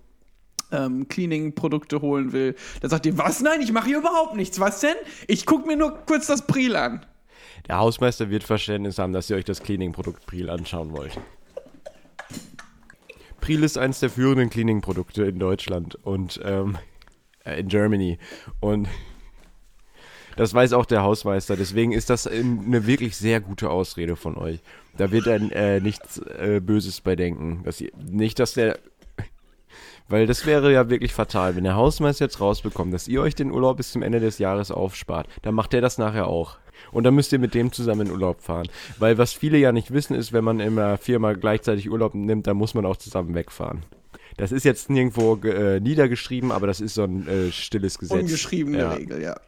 ähm, 0.72 1.08
Cleaning-Produkte 1.08 2.02
holen 2.02 2.32
will, 2.34 2.56
da 2.82 2.90
sagt 2.90 3.06
ihr, 3.06 3.18
was? 3.18 3.42
Nein, 3.42 3.62
ich 3.62 3.72
mache 3.72 3.88
hier 3.88 4.00
überhaupt 4.00 4.36
nichts. 4.36 4.60
Was 4.60 4.80
denn? 4.82 4.96
Ich 5.28 5.46
gucke 5.46 5.68
mir 5.68 5.78
nur 5.78 5.92
kurz 6.06 6.28
das 6.28 6.46
Priel 6.48 6.76
an. 6.76 7.06
Der 7.68 7.78
Hausmeister 7.78 8.30
wird 8.30 8.44
Verständnis 8.44 9.00
haben, 9.00 9.14
dass 9.14 9.30
ihr 9.30 9.38
euch 9.38 9.46
das 9.46 9.64
Cleaning-Produkt 9.64 10.26
Priel 10.26 10.50
anschauen 10.50 10.92
wollt. 10.92 11.20
Priel 13.42 13.64
ist 13.64 13.78
eines 13.78 14.00
der 14.00 14.10
führenden 14.10 14.50
Cleaning-Produkte 14.50 15.26
in 15.26 15.40
Deutschland 15.40 15.96
und 16.04 16.40
ähm, 16.44 16.78
äh, 17.44 17.60
in 17.60 17.68
Germany. 17.68 18.18
Und 18.60 18.88
das 20.36 20.54
weiß 20.54 20.74
auch 20.74 20.86
der 20.86 21.04
Hausmeister. 21.04 21.56
Deswegen 21.56 21.92
ist 21.92 22.10
das 22.10 22.28
eine 22.28 22.88
wirklich 22.88 23.16
sehr 23.16 23.40
gute 23.40 23.70
Ausrede 23.70 24.16
von 24.16 24.38
euch. 24.38 24.60
Da 24.98 25.12
wird 25.12 25.28
er 25.28 25.36
äh, 25.52 25.80
nichts 25.80 26.18
äh, 26.18 26.60
Böses 26.60 27.02
bei 27.02 27.16
denken. 27.16 27.62
Dass 27.64 27.82
ihr, 27.82 27.92
nicht, 27.98 28.40
dass 28.40 28.54
der. 28.54 28.80
Weil 30.08 30.28
das 30.28 30.46
wäre 30.46 30.72
ja 30.72 30.90
wirklich 30.90 31.14
fatal, 31.14 31.56
wenn 31.56 31.64
der 31.64 31.76
Hausmeister 31.76 32.26
jetzt 32.26 32.40
rausbekommt, 32.40 32.94
dass 32.94 33.08
ihr 33.08 33.22
euch 33.22 33.34
den 33.34 33.52
Urlaub 33.52 33.78
bis 33.78 33.92
zum 33.92 34.04
Ende 34.04 34.20
des 34.20 34.38
Jahres 34.38 34.70
aufspart. 34.70 35.28
Dann 35.42 35.56
macht 35.56 35.74
er 35.74 35.82
das 35.82 35.98
nachher 35.98 36.28
auch. 36.28 36.58
Und 36.92 37.06
dann 37.06 37.16
müsst 37.16 37.32
ihr 37.32 37.40
mit 37.40 37.54
dem 37.56 37.72
zusammen 37.72 38.08
in 38.08 38.14
Urlaub 38.14 38.42
fahren. 38.42 38.68
Weil 39.00 39.18
was 39.18 39.34
viele 39.34 39.58
ja 39.58 39.72
nicht 39.72 39.92
wissen, 39.92 40.16
ist, 40.16 40.34
wenn 40.34 40.44
man 40.44 40.60
in 40.60 40.78
einer 40.78 40.98
Firma 40.98 41.34
gleichzeitig 41.34 41.90
Urlaub 41.90 42.14
nimmt, 42.14 42.46
dann 42.48 42.58
muss 42.58 42.74
man 42.74 42.86
auch 42.86 42.98
zusammen 42.98 43.34
wegfahren. 43.34 43.84
Das 44.38 44.52
ist 44.52 44.66
jetzt 44.66 44.90
nirgendwo 44.90 45.36
äh, 45.46 45.80
niedergeschrieben, 45.80 46.52
aber 46.52 46.68
das 46.68 46.82
ist 46.82 46.96
so 46.96 47.04
ein 47.04 47.28
äh, 47.28 47.52
stilles 47.52 47.98
Gesetz. 47.98 48.20
Ungeschriebene 48.20 48.78
Ja. 48.78 48.94
Regel, 48.94 49.22
ja. 49.22 49.40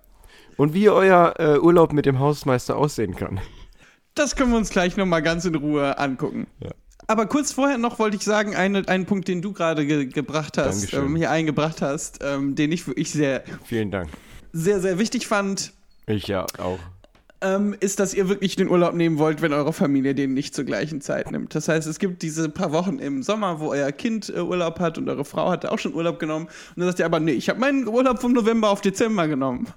Und 0.55 0.73
wie 0.73 0.89
euer 0.89 1.35
äh, 1.37 1.59
Urlaub 1.59 1.93
mit 1.93 2.05
dem 2.05 2.19
Hausmeister 2.19 2.77
aussehen 2.77 3.15
kann. 3.15 3.39
Das 4.15 4.35
können 4.35 4.51
wir 4.51 4.57
uns 4.57 4.71
gleich 4.71 4.97
nochmal 4.97 5.21
ganz 5.21 5.45
in 5.45 5.53
Ruhe 5.53 5.99
angucken. 5.99 6.47
Ja. 6.59 6.71
Aber 7.07 7.25
kurz 7.25 7.53
vorher 7.53 7.77
noch 7.77 7.99
wollte 7.99 8.17
ich 8.17 8.23
sagen, 8.23 8.55
eine, 8.55 8.87
einen 8.87 9.05
Punkt, 9.05 9.27
den 9.29 9.41
du 9.41 9.53
gerade 9.53 9.85
ge 9.85 10.05
gebracht 10.07 10.57
hast, 10.57 10.93
ähm, 10.93 11.15
hier 11.15 11.31
eingebracht 11.31 11.81
hast, 11.81 12.19
ähm, 12.21 12.55
den 12.55 12.71
ich 12.71 12.85
wirklich 12.85 13.11
sehr, 13.11 13.43
Vielen 13.63 13.91
Dank. 13.91 14.09
sehr, 14.51 14.81
sehr 14.81 14.99
wichtig 14.99 15.25
fand, 15.25 15.71
Ich 16.05 16.27
ja 16.27 16.45
auch. 16.57 16.79
ähm, 17.41 17.75
ist, 17.79 18.01
dass 18.01 18.13
ihr 18.13 18.27
wirklich 18.27 18.57
den 18.57 18.67
Urlaub 18.69 18.93
nehmen 18.93 19.19
wollt, 19.19 19.41
wenn 19.41 19.53
eure 19.53 19.71
Familie 19.71 20.15
den 20.15 20.33
nicht 20.33 20.53
zur 20.53 20.65
gleichen 20.65 20.99
Zeit 20.99 21.31
nimmt. 21.31 21.55
Das 21.55 21.69
heißt, 21.69 21.87
es 21.87 21.99
gibt 21.99 22.23
diese 22.23 22.49
paar 22.49 22.73
Wochen 22.73 22.99
im 22.99 23.23
Sommer, 23.23 23.61
wo 23.61 23.69
euer 23.69 23.91
Kind 23.93 24.27
äh, 24.35 24.41
Urlaub 24.41 24.79
hat 24.81 24.97
und 24.97 25.07
eure 25.07 25.23
Frau 25.23 25.49
hatte 25.49 25.71
auch 25.71 25.79
schon 25.79 25.93
Urlaub 25.93 26.19
genommen. 26.19 26.47
Und 26.47 26.79
dann 26.81 26.87
sagt 26.87 26.99
ihr 26.99 27.05
aber, 27.05 27.21
nee, 27.21 27.31
ich 27.31 27.47
habe 27.47 27.59
meinen 27.59 27.87
Urlaub 27.87 28.19
vom 28.19 28.33
November 28.33 28.69
auf 28.69 28.81
Dezember 28.81 29.27
genommen. 29.29 29.67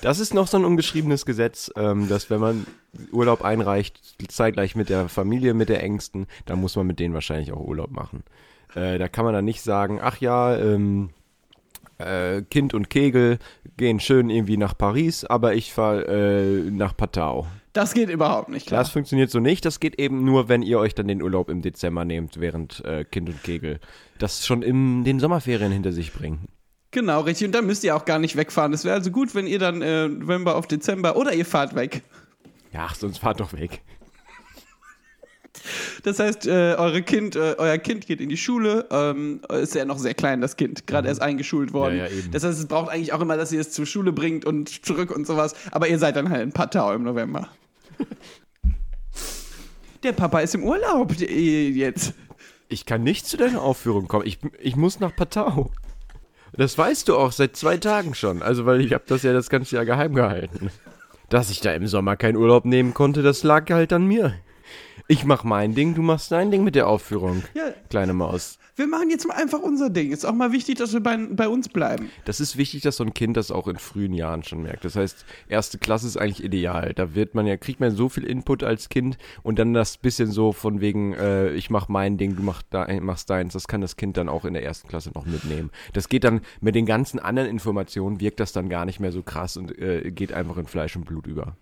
Das 0.00 0.20
ist 0.20 0.32
noch 0.32 0.46
so 0.46 0.56
ein 0.56 0.64
ungeschriebenes 0.64 1.26
Gesetz, 1.26 1.70
ähm, 1.76 2.08
dass 2.08 2.30
wenn 2.30 2.40
man 2.40 2.66
Urlaub 3.10 3.42
einreicht, 3.42 4.00
zeitgleich 4.28 4.76
mit 4.76 4.88
der 4.88 5.08
Familie, 5.08 5.54
mit 5.54 5.68
der 5.68 5.82
Ängsten, 5.82 6.26
dann 6.46 6.60
muss 6.60 6.76
man 6.76 6.86
mit 6.86 7.00
denen 7.00 7.14
wahrscheinlich 7.14 7.52
auch 7.52 7.60
Urlaub 7.60 7.90
machen. 7.90 8.22
Äh, 8.74 8.98
da 8.98 9.08
kann 9.08 9.24
man 9.24 9.34
dann 9.34 9.44
nicht 9.44 9.62
sagen, 9.62 9.98
ach 10.00 10.18
ja, 10.18 10.56
ähm, 10.56 11.10
äh, 11.98 12.42
Kind 12.42 12.74
und 12.74 12.90
Kegel 12.90 13.38
gehen 13.76 13.98
schön 13.98 14.30
irgendwie 14.30 14.56
nach 14.56 14.76
Paris, 14.76 15.24
aber 15.24 15.54
ich 15.54 15.72
fahre 15.72 16.04
äh, 16.06 16.70
nach 16.70 16.96
Patau. 16.96 17.46
Das 17.72 17.92
geht 17.92 18.08
überhaupt 18.08 18.48
nicht, 18.48 18.66
klar. 18.66 18.80
Das 18.80 18.90
funktioniert 18.90 19.30
so 19.30 19.40
nicht. 19.40 19.64
Das 19.64 19.78
geht 19.78 19.98
eben 19.98 20.24
nur, 20.24 20.48
wenn 20.48 20.62
ihr 20.62 20.78
euch 20.78 20.94
dann 20.94 21.08
den 21.08 21.22
Urlaub 21.22 21.48
im 21.48 21.62
Dezember 21.62 22.04
nehmt, 22.04 22.40
während 22.40 22.84
äh, 22.84 23.04
Kind 23.04 23.28
und 23.28 23.42
Kegel 23.42 23.78
das 24.18 24.46
schon 24.46 24.62
in 24.62 25.04
den 25.04 25.20
Sommerferien 25.20 25.70
hinter 25.70 25.92
sich 25.92 26.12
bringen. 26.12 26.48
Genau, 26.90 27.20
richtig. 27.20 27.46
Und 27.46 27.52
dann 27.52 27.66
müsst 27.66 27.84
ihr 27.84 27.94
auch 27.94 28.04
gar 28.04 28.18
nicht 28.18 28.36
wegfahren. 28.36 28.72
Es 28.72 28.84
wäre 28.84 28.94
also 28.94 29.10
gut, 29.10 29.34
wenn 29.34 29.46
ihr 29.46 29.58
dann 29.58 29.82
äh, 29.82 30.08
November 30.08 30.56
auf 30.56 30.66
Dezember 30.66 31.16
oder 31.16 31.34
ihr 31.34 31.44
fahrt 31.44 31.74
weg. 31.74 32.02
Ja, 32.72 32.86
ach, 32.88 32.94
sonst 32.94 33.18
fahrt 33.18 33.40
doch 33.40 33.52
weg. 33.52 33.82
Das 36.02 36.18
heißt, 36.18 36.46
äh, 36.46 36.76
eure 36.78 37.02
kind, 37.02 37.36
äh, 37.36 37.56
euer 37.58 37.78
Kind 37.78 38.06
geht 38.06 38.20
in 38.20 38.28
die 38.28 38.36
Schule, 38.36 38.86
ähm, 38.90 39.40
ist 39.50 39.74
ja 39.74 39.84
noch 39.84 39.98
sehr 39.98 40.14
klein, 40.14 40.40
das 40.40 40.56
Kind, 40.56 40.86
gerade 40.86 41.08
erst 41.08 41.20
eingeschult 41.20 41.72
worden. 41.72 41.94
Mhm. 41.94 42.00
Ja, 42.00 42.06
ja, 42.06 42.12
eben. 42.12 42.30
Das 42.30 42.44
heißt, 42.44 42.58
es 42.58 42.66
braucht 42.66 42.90
eigentlich 42.90 43.12
auch 43.12 43.20
immer, 43.20 43.36
dass 43.36 43.52
ihr 43.52 43.60
es 43.60 43.72
zur 43.72 43.86
Schule 43.86 44.12
bringt 44.12 44.44
und 44.44 44.84
zurück 44.84 45.10
und 45.10 45.26
sowas. 45.26 45.54
Aber 45.72 45.88
ihr 45.88 45.98
seid 45.98 46.16
dann 46.16 46.30
halt 46.30 46.42
in 46.42 46.52
Patau 46.52 46.92
im 46.92 47.02
November. 47.02 47.48
Der 50.02 50.12
Papa 50.12 50.40
ist 50.40 50.54
im 50.54 50.62
Urlaub 50.62 51.20
äh, 51.20 51.68
jetzt. 51.70 52.14
Ich 52.68 52.86
kann 52.86 53.02
nicht 53.02 53.26
zu 53.26 53.36
deiner 53.36 53.62
Aufführung 53.62 54.06
kommen. 54.06 54.26
Ich, 54.26 54.38
ich 54.60 54.76
muss 54.76 55.00
nach 55.00 55.14
Patau. 55.16 55.72
Das 56.58 56.76
weißt 56.76 57.08
du 57.08 57.16
auch 57.16 57.30
seit 57.30 57.54
zwei 57.56 57.76
Tagen 57.76 58.14
schon. 58.14 58.42
Also, 58.42 58.66
weil 58.66 58.80
ich 58.80 58.92
habe 58.92 59.04
das 59.06 59.22
ja 59.22 59.32
das 59.32 59.48
ganze 59.48 59.76
Jahr 59.76 59.84
geheim 59.84 60.12
gehalten. 60.12 60.70
Dass 61.28 61.50
ich 61.50 61.60
da 61.60 61.72
im 61.72 61.86
Sommer 61.86 62.16
keinen 62.16 62.36
Urlaub 62.36 62.64
nehmen 62.64 62.94
konnte, 62.94 63.22
das 63.22 63.44
lag 63.44 63.70
halt 63.70 63.92
an 63.92 64.06
mir. 64.06 64.34
Ich 65.10 65.24
mach 65.24 65.42
mein 65.42 65.74
Ding, 65.74 65.94
du 65.94 66.02
machst 66.02 66.30
dein 66.32 66.50
Ding 66.50 66.64
mit 66.64 66.74
der 66.74 66.86
Aufführung. 66.86 67.42
Ja. 67.54 67.72
Kleine 67.88 68.12
Maus. 68.12 68.58
Wir 68.76 68.86
machen 68.86 69.08
jetzt 69.08 69.26
mal 69.26 69.36
einfach 69.36 69.60
unser 69.60 69.88
Ding. 69.88 70.12
Ist 70.12 70.26
auch 70.26 70.34
mal 70.34 70.52
wichtig, 70.52 70.76
dass 70.76 70.92
wir 70.92 71.00
bei, 71.00 71.16
bei 71.16 71.48
uns 71.48 71.70
bleiben. 71.70 72.10
Das 72.26 72.40
ist 72.40 72.58
wichtig, 72.58 72.82
dass 72.82 72.96
so 72.96 73.04
ein 73.04 73.14
Kind 73.14 73.38
das 73.38 73.50
auch 73.50 73.68
in 73.68 73.78
frühen 73.78 74.12
Jahren 74.12 74.42
schon 74.42 74.62
merkt. 74.62 74.84
Das 74.84 74.96
heißt, 74.96 75.24
erste 75.48 75.78
Klasse 75.78 76.06
ist 76.06 76.18
eigentlich 76.18 76.44
ideal. 76.44 76.92
Da 76.94 77.14
wird 77.14 77.34
man 77.34 77.46
ja, 77.46 77.56
kriegt 77.56 77.80
man 77.80 77.96
so 77.96 78.10
viel 78.10 78.24
Input 78.24 78.62
als 78.62 78.90
Kind 78.90 79.16
und 79.42 79.58
dann 79.58 79.72
das 79.72 79.96
bisschen 79.96 80.30
so 80.30 80.52
von 80.52 80.82
wegen, 80.82 81.14
äh, 81.14 81.52
ich 81.54 81.70
mach 81.70 81.88
mein 81.88 82.18
Ding, 82.18 82.36
du 82.36 82.42
mach 82.42 82.60
dein, 82.68 83.02
machst 83.02 83.30
deins. 83.30 83.54
Das 83.54 83.66
kann 83.66 83.80
das 83.80 83.96
Kind 83.96 84.18
dann 84.18 84.28
auch 84.28 84.44
in 84.44 84.52
der 84.52 84.62
ersten 84.62 84.88
Klasse 84.88 85.10
noch 85.14 85.24
mitnehmen. 85.24 85.70
Das 85.94 86.10
geht 86.10 86.24
dann 86.24 86.42
mit 86.60 86.74
den 86.74 86.84
ganzen 86.84 87.18
anderen 87.18 87.48
Informationen, 87.48 88.20
wirkt 88.20 88.40
das 88.40 88.52
dann 88.52 88.68
gar 88.68 88.84
nicht 88.84 89.00
mehr 89.00 89.12
so 89.12 89.22
krass 89.22 89.56
und 89.56 89.76
äh, 89.78 90.10
geht 90.10 90.34
einfach 90.34 90.58
in 90.58 90.66
Fleisch 90.66 90.94
und 90.96 91.06
Blut 91.06 91.26
über. 91.26 91.56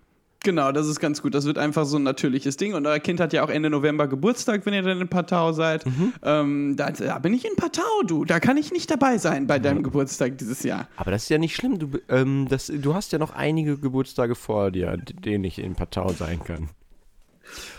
Genau, 0.47 0.71
das 0.71 0.87
ist 0.87 1.00
ganz 1.00 1.23
gut. 1.23 1.35
Das 1.35 1.45
wird 1.45 1.59
einfach 1.59 1.85
so 1.87 1.97
ein 1.97 2.05
natürliches 2.05 2.57
Ding. 2.57 2.75
Und 2.75 2.87
euer 2.87 3.00
Kind 3.00 3.19
hat 3.19 3.33
ja 3.33 3.43
auch 3.45 3.49
Ende 3.49 3.69
November 3.69 4.07
Geburtstag, 4.07 4.65
wenn 4.65 4.75
ihr 4.75 4.83
dann 4.83 5.00
in 5.00 5.09
Patau 5.09 5.50
seid. 5.50 5.85
Mhm. 5.85 6.12
Ähm, 6.23 6.76
da, 6.76 6.93
da 6.93 7.19
bin 7.19 7.35
ich 7.35 7.45
in 7.45 7.57
Patau, 7.57 7.83
du. 8.07 8.25
Da 8.25 8.38
kann 8.38 8.57
ich 8.57 8.71
nicht 8.71 8.88
dabei 8.88 9.19
sein 9.19 9.49
bei 9.49 9.59
Mhm. 9.59 9.62
deinem 9.65 9.83
Geburtstag 9.83 10.38
dieses 10.38 10.62
Jahr. 10.62 10.87
Aber 10.95 11.11
das 11.11 11.25
ist 11.25 11.31
ja 11.31 11.38
nicht 11.38 11.57
schlimm. 11.57 11.81
Du, 11.81 11.91
ähm, 12.09 12.47
das, 12.49 12.69
du 12.73 12.95
hast 12.95 13.11
ja 13.11 13.19
noch 13.19 13.35
einige 13.35 13.76
Geburtstage 13.76 14.37
vor 14.37 14.71
dir, 14.71 14.97
denen 14.99 15.43
ich 15.43 15.59
in 15.59 15.75
Patau 15.75 16.12
sein 16.12 16.38
kann. 16.45 16.69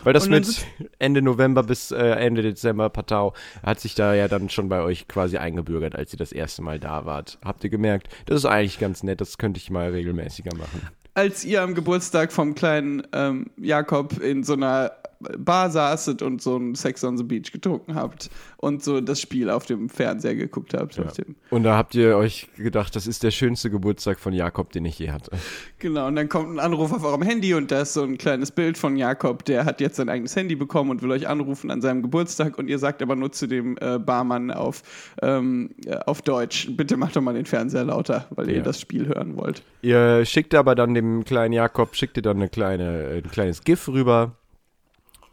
Weil 0.04 0.14
das 0.14 0.30
mit 0.30 0.66
Ende 1.00 1.22
November 1.22 1.64
bis 1.64 1.92
äh, 1.92 1.98
Ende 1.98 2.42
Dezember 2.42 2.90
Patau 2.90 3.34
hat 3.64 3.80
sich 3.80 3.96
da 3.96 4.14
ja 4.14 4.28
dann 4.28 4.50
schon 4.50 4.70
bei 4.70 4.82
euch 4.82 5.08
quasi 5.08 5.38
eingebürgert, 5.38 5.96
als 5.96 6.14
ihr 6.14 6.18
das 6.20 6.32
erste 6.32 6.62
Mal 6.62 6.80
da 6.80 7.06
wart. 7.06 7.38
Habt 7.44 7.64
ihr 7.64 7.70
gemerkt, 7.70 8.08
das 8.26 8.38
ist 8.38 8.46
eigentlich 8.46 8.80
ganz 8.80 9.04
nett, 9.04 9.20
das 9.20 9.38
könnte 9.38 9.58
ich 9.58 9.70
mal 9.70 9.90
regelmäßiger 9.90 10.56
machen. 10.56 10.88
Als 11.18 11.44
ihr 11.44 11.64
am 11.64 11.74
Geburtstag 11.74 12.32
vom 12.32 12.54
kleinen 12.54 13.02
ähm, 13.12 13.48
Jakob 13.58 14.22
in 14.22 14.44
so 14.44 14.54
einer 14.54 14.92
Bar 15.20 15.72
saßet 15.72 16.22
und 16.22 16.44
so 16.44 16.58
ein 16.58 16.76
Sex 16.76 17.04
on 17.04 17.18
the 17.18 17.24
Beach 17.24 17.52
getrunken 17.52 17.96
habt 17.96 18.30
und 18.58 18.84
so 18.84 19.02
das 19.02 19.20
Spiel 19.20 19.50
auf 19.50 19.66
dem 19.66 19.90
Fernseher 19.90 20.36
geguckt 20.36 20.76
habt. 20.76 20.96
Dem. 21.18 21.36
Und 21.50 21.64
da 21.64 21.76
habt 21.76 21.96
ihr 21.96 22.16
euch 22.18 22.48
gedacht, 22.56 22.96
das 22.96 23.08
ist 23.08 23.24
der 23.24 23.32
schönste 23.32 23.72
Geburtstag 23.72 24.20
von 24.20 24.32
Jakob, 24.32 24.72
den 24.74 24.86
ich 24.86 25.00
je 25.00 25.10
hatte. 25.10 25.32
Genau, 25.80 26.06
und 26.06 26.16
dann 26.18 26.30
kommt 26.30 26.52
ein 26.52 26.60
Anruf 26.60 26.94
auf 26.94 27.04
eurem 27.04 27.24
Handy 27.24 27.56
und 27.56 27.72
da 27.72 27.82
ist 27.82 27.94
so 27.94 28.04
ein 28.04 28.20
kleines 28.20 28.52
Bild 28.52 28.78
von 28.78 28.96
Jakob, 28.96 29.44
der 29.46 29.66
hat 29.66 29.82
jetzt 29.82 29.96
sein 29.96 30.08
eigenes 30.08 30.36
Handy 30.36 30.56
bekommen 30.56 30.92
und 30.92 31.02
will 31.02 31.10
euch 31.10 31.28
anrufen 31.28 31.72
an 31.72 31.82
seinem 31.82 32.04
Geburtstag 32.04 32.60
und 32.60 32.68
ihr 32.70 32.78
sagt 32.78 33.02
aber 33.02 33.16
nur 33.16 33.32
zu 33.32 33.48
dem 33.48 33.76
äh, 33.82 33.98
Barmann 33.98 34.52
auf, 34.52 34.84
ähm, 35.24 35.72
äh, 35.88 35.96
auf 36.06 36.22
Deutsch, 36.22 36.68
bitte 36.78 36.96
macht 36.96 37.16
doch 37.16 37.22
mal 37.22 37.34
den 37.34 37.46
Fernseher 37.48 37.86
lauter, 37.86 38.28
weil 38.36 38.50
ihr 38.52 38.58
Ja. 38.58 38.62
das 38.62 38.80
Spiel 38.80 39.08
hören 39.08 39.36
wollt. 39.36 39.64
Ihr 39.82 40.26
schickt 40.26 40.54
aber 40.54 40.76
dann 40.76 40.94
dem 40.94 41.07
kleinen 41.26 41.54
Jakob, 41.54 41.96
schickt 41.96 42.18
ihr 42.18 42.24
dann 42.24 42.38
eine 42.38 42.50
kleine, 42.50 43.22
ein 43.24 43.32
kleines 43.32 43.64
GIF 43.64 43.88
rüber. 43.88 44.36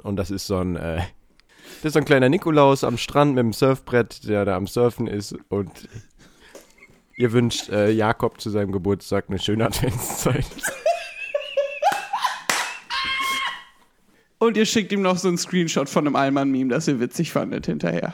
Und 0.02 0.16
das 0.16 0.30
ist 0.30 0.46
so 0.46 0.58
ein, 0.58 0.76
äh, 0.76 0.98
das 1.76 1.90
ist 1.90 1.92
so 1.94 1.98
ein 1.98 2.04
kleiner 2.04 2.28
Nikolaus 2.28 2.84
am 2.84 2.98
Strand 2.98 3.34
mit 3.34 3.42
dem 3.42 3.52
Surfbrett, 3.52 4.28
der 4.28 4.44
da 4.44 4.56
am 4.56 4.66
Surfen 4.66 5.06
ist. 5.06 5.36
Und 5.48 5.88
ihr 7.16 7.32
wünscht 7.32 7.68
äh, 7.70 7.90
Jakob 7.90 8.40
zu 8.40 8.50
seinem 8.50 8.72
Geburtstag 8.72 9.26
eine 9.28 9.38
schöne 9.38 9.66
Adventszeit. 9.66 10.46
Und 14.38 14.56
ihr 14.56 14.66
schickt 14.66 14.92
ihm 14.92 15.00
noch 15.00 15.16
so 15.16 15.28
einen 15.28 15.38
Screenshot 15.38 15.88
von 15.88 16.06
einem 16.06 16.16
Allmann-Meme, 16.16 16.68
das 16.68 16.86
ihr 16.86 17.00
witzig 17.00 17.32
fandet 17.32 17.66
hinterher. 17.66 18.12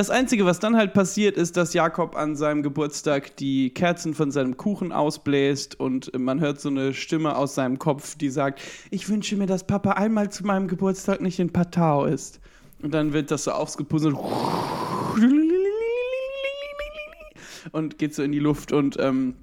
Das 0.00 0.08
Einzige, 0.08 0.46
was 0.46 0.58
dann 0.58 0.78
halt 0.78 0.94
passiert, 0.94 1.36
ist, 1.36 1.58
dass 1.58 1.74
Jakob 1.74 2.16
an 2.16 2.34
seinem 2.34 2.62
Geburtstag 2.62 3.36
die 3.36 3.68
Kerzen 3.68 4.14
von 4.14 4.30
seinem 4.30 4.56
Kuchen 4.56 4.92
ausbläst 4.92 5.78
und 5.78 6.18
man 6.18 6.40
hört 6.40 6.58
so 6.58 6.70
eine 6.70 6.94
Stimme 6.94 7.36
aus 7.36 7.54
seinem 7.54 7.78
Kopf, 7.78 8.16
die 8.16 8.30
sagt, 8.30 8.62
ich 8.90 9.10
wünsche 9.10 9.36
mir, 9.36 9.44
dass 9.44 9.66
Papa 9.66 9.90
einmal 9.90 10.32
zu 10.32 10.46
meinem 10.46 10.68
Geburtstag 10.68 11.20
nicht 11.20 11.38
in 11.38 11.52
Patau 11.52 12.06
ist. 12.06 12.40
Und 12.80 12.94
dann 12.94 13.12
wird 13.12 13.30
das 13.30 13.44
so 13.44 13.50
ausgepuzzelt 13.50 14.16
und 17.72 17.98
geht 17.98 18.14
so 18.14 18.22
in 18.22 18.32
die 18.32 18.38
Luft 18.38 18.72
und 18.72 18.96
ähm, 19.00 19.34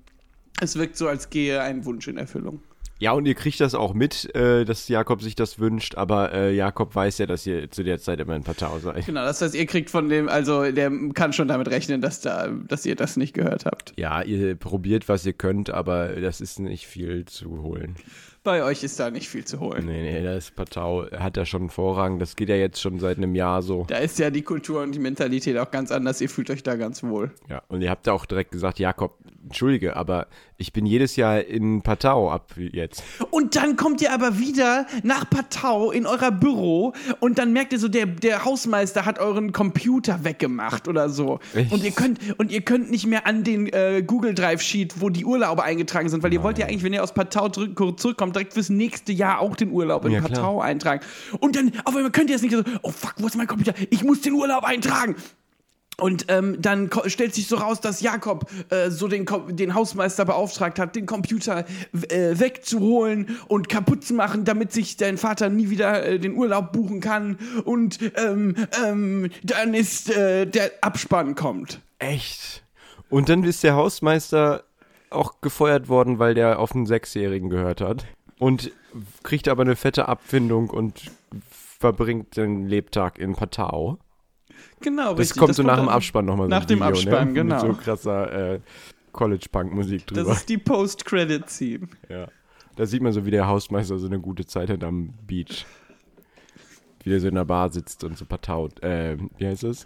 es 0.60 0.76
wirkt 0.76 0.98
so, 0.98 1.08
als 1.08 1.30
gehe 1.30 1.62
ein 1.62 1.86
Wunsch 1.86 2.08
in 2.08 2.18
Erfüllung. 2.18 2.62
Ja, 3.00 3.12
und 3.12 3.26
ihr 3.26 3.36
kriegt 3.36 3.60
das 3.60 3.76
auch 3.76 3.94
mit, 3.94 4.34
äh, 4.36 4.66
dass 4.66 4.88
Jakob 4.88 5.22
sich 5.22 5.36
das 5.36 5.60
wünscht, 5.60 5.96
aber 5.96 6.34
äh, 6.34 6.56
Jakob 6.56 6.96
weiß 6.96 7.20
ja, 7.20 7.26
dass 7.28 7.46
ihr 7.46 7.70
zu 7.70 7.84
der 7.84 8.00
Zeit 8.00 8.20
immer 8.20 8.36
in 8.36 8.44
Patau 8.44 8.80
seid. 8.80 9.06
Genau, 9.06 9.24
das 9.24 9.42
heißt, 9.42 9.54
ihr 9.54 9.66
kriegt 9.68 9.90
von 9.90 10.10
dem, 10.10 10.30
also 10.30 10.72
der 10.72 10.92
kann 11.14 11.34
schon 11.34 11.48
damit 11.48 11.70
rechnen, 11.70 12.02
dass 12.02 12.22
da, 12.22 12.48
dass 12.48 12.86
ihr 12.86 12.96
das 12.96 13.18
nicht 13.18 13.34
gehört 13.34 13.66
habt. 13.66 13.94
Ja, 13.98 14.22
ihr 14.24 14.56
probiert, 14.56 15.08
was 15.10 15.26
ihr 15.26 15.34
könnt, 15.34 15.70
aber 15.70 16.08
das 16.20 16.42
ist 16.42 16.60
nicht 16.60 16.88
viel 16.88 17.26
zu 17.26 17.62
holen. 17.62 17.96
Bei 18.48 18.64
euch 18.64 18.82
ist 18.82 18.98
da 18.98 19.12
nicht 19.12 19.28
viel 19.28 19.44
zu 19.44 19.60
holen. 19.60 19.86
Nee, 19.86 20.04
nee, 20.04 20.24
das 20.24 20.52
Patau 20.52 21.06
hat 21.12 21.36
ja 21.36 21.46
schon 21.46 21.70
Vorrang. 21.70 22.18
Das 22.18 22.38
geht 22.38 22.48
ja 22.48 22.56
jetzt 22.56 22.80
schon 22.80 22.98
seit 22.98 23.18
einem 23.18 23.36
Jahr 23.36 23.62
so. 23.62 23.84
Da 23.90 23.98
ist 23.98 24.20
ja 24.20 24.30
die 24.30 24.42
Kultur 24.42 24.84
und 24.84 24.94
die 24.94 25.00
Mentalität 25.00 25.58
auch 25.58 25.70
ganz 25.70 25.92
anders. 25.92 26.22
Ihr 26.22 26.30
fühlt 26.30 26.50
euch 26.50 26.64
da 26.64 26.78
ganz 26.78 27.04
wohl. 27.04 27.32
Ja, 27.50 27.62
und 27.68 27.82
ihr 27.82 27.90
habt 27.90 28.08
ja 28.08 28.14
auch 28.14 28.26
direkt 28.26 28.52
gesagt, 28.52 28.80
Jakob, 28.80 29.18
entschuldige, 29.44 29.98
aber 29.98 30.28
ich 30.58 30.74
bin 30.74 30.86
jedes 30.86 31.16
Jahr 31.16 31.42
in 31.42 31.82
Patau 31.82 32.32
ab 32.32 32.54
jetzt. 32.58 33.04
Und 33.32 33.56
dann 33.56 33.76
kommt 33.76 34.02
ihr 34.02 34.14
aber 34.14 34.40
wieder 34.40 34.88
nach 35.04 35.30
Patau 35.30 35.92
in 35.92 36.06
euer 36.06 36.32
Büro 36.32 36.94
und 37.20 37.38
dann 37.38 37.54
merkt 37.54 37.74
ihr 37.74 37.80
so, 37.80 37.88
der, 37.88 38.06
der 38.06 38.46
Hausmeister 38.46 39.06
hat 39.06 39.20
euren 39.20 39.52
Computer 39.52 40.24
weggemacht 40.24 40.88
oder 40.88 41.10
so. 41.10 41.40
Echt? 41.54 41.72
Und 41.72 41.84
ihr 41.84 41.92
könnt 41.92 42.20
und 42.40 42.52
ihr 42.52 42.62
könnt 42.62 42.92
nicht 42.92 43.06
mehr 43.06 43.28
an 43.28 43.44
den 43.44 43.68
äh, 43.68 44.04
Google 44.06 44.34
Drive 44.34 44.62
Sheet, 44.62 45.00
wo 45.00 45.10
die 45.10 45.26
Urlaube 45.26 45.64
eingetragen 45.64 46.10
sind, 46.10 46.24
weil 46.24 46.34
ihr 46.34 46.44
wollt 46.44 46.58
ja 46.58 46.66
eigentlich, 46.66 46.84
wenn 46.84 46.94
ihr 46.94 47.04
aus 47.04 47.14
Patau 47.14 47.50
zurück, 47.50 48.00
zurückkommt, 48.00 48.36
direkt 48.38 48.54
fürs 48.54 48.70
nächste 48.70 49.12
Jahr 49.12 49.40
auch 49.40 49.56
den 49.56 49.72
Urlaub 49.72 50.06
in 50.06 50.12
Ja, 50.12 50.20
klar. 50.22 50.32
Patau 50.32 50.62
eintragen. 50.62 51.02
Und 51.40 51.56
dann 51.56 51.72
auf 51.84 51.96
einmal 51.96 52.12
könnt 52.12 52.30
ihr 52.30 52.36
es 52.36 52.42
nicht 52.42 52.54
so, 52.54 52.64
oh 52.84 52.92
fuck, 52.92 53.16
wo 53.18 53.28
ist 53.28 53.36
mein 53.36 53.48
Computer? 53.48 53.74
Ich 53.90 54.04
muss 54.04 54.22
den 54.22 54.34
Urlaub 54.34 54.64
eintragen. 54.64 55.16
Und 56.00 56.26
ähm, 56.28 56.58
dann 56.62 56.92
stellt 57.08 57.34
sich 57.34 57.48
so 57.48 57.56
raus, 57.56 57.82
dass 57.82 58.02
Jakob 58.02 58.48
äh, 58.70 58.92
so 58.92 59.08
den, 59.08 59.26
Ko- 59.26 59.50
den 59.50 59.74
Hausmeister 59.74 60.26
beauftragt 60.26 60.78
hat, 60.78 60.96
den 60.96 61.08
Computer 61.08 61.66
äh, 62.10 62.38
wegzuholen 62.38 63.36
und 63.48 63.68
kaputt 63.68 64.04
zu 64.06 64.14
machen, 64.14 64.46
damit 64.46 64.72
sich 64.72 64.98
dein 64.98 65.18
Vater 65.18 65.50
nie 65.50 65.72
wieder 65.72 66.06
äh, 66.06 66.20
den 66.20 66.36
Urlaub 66.38 66.72
buchen 66.72 67.00
kann. 67.00 67.40
Und 67.66 67.98
ähm, 68.16 68.56
ähm, 68.86 69.32
dann 69.42 69.74
ist 69.74 70.16
äh, 70.16 70.46
der 70.46 70.70
Abspann 70.82 71.34
kommt. 71.34 71.82
Echt? 71.98 72.64
Und 73.10 73.30
dann 73.30 73.44
ist 73.44 73.64
der 73.64 73.74
Hausmeister 73.74 74.66
auch 75.10 75.42
gefeuert 75.42 75.90
worden, 75.90 76.20
weil 76.20 76.36
der 76.36 76.60
auf 76.60 76.76
einen 76.76 76.86
Sechsjährigen 76.86 77.50
gehört 77.50 77.82
hat. 77.82 78.06
Und 78.40 78.72
kriegt 79.24 79.48
aber 79.48 79.64
eine 79.64 79.76
fette 79.76 80.08
Abfindung 80.08 80.70
und 80.70 81.12
verbringt 81.80 82.38
den 82.38 82.68
Lebtag 82.68 83.18
in 83.20 83.36
Patau. 83.36 83.98
Genau, 84.82 85.12
Das 85.12 85.20
richtig. 85.22 85.38
kommt 85.40 85.56
so 85.56 85.64
nach 85.64 85.78
dem 85.80 85.90
Abspann 85.90 86.26
nochmal 86.26 86.46
so 86.48 86.50
nach 86.50 86.62
ein 86.62 86.68
dem 86.68 86.80
Video, 86.80 86.90
Abspann, 86.90 87.28
ne? 87.30 87.34
genau. 87.34 87.66
Mit 87.68 87.76
so 87.78 87.82
krasser 87.82 88.54
äh, 88.54 88.60
College-Punk-Musik 89.12 90.06
Das 90.08 90.18
drüber. 90.18 90.32
ist 90.34 90.50
die 90.50 90.58
Post-Credit-Scene. 90.58 91.88
Ja. 92.10 92.28
Da 92.76 92.86
sieht 92.86 93.02
man 93.02 93.12
so, 93.12 93.26
wie 93.26 93.32
der 93.32 93.48
Hausmeister 93.48 93.98
so 93.98 94.06
eine 94.08 94.20
gute 94.20 94.46
Zeit 94.46 94.70
hat 94.70 94.84
am 94.84 95.14
Beach. 95.26 95.66
Wie 97.04 97.10
der 97.10 97.20
so 97.20 97.28
in 97.28 97.36
der 97.36 97.46
Bar 97.46 97.72
sitzt 97.72 98.04
und 98.04 98.18
so 98.18 98.26
partaut. 98.26 98.82
Äh, 98.84 99.18
wie 99.38 99.48
heißt 99.48 99.64
das? 99.64 99.86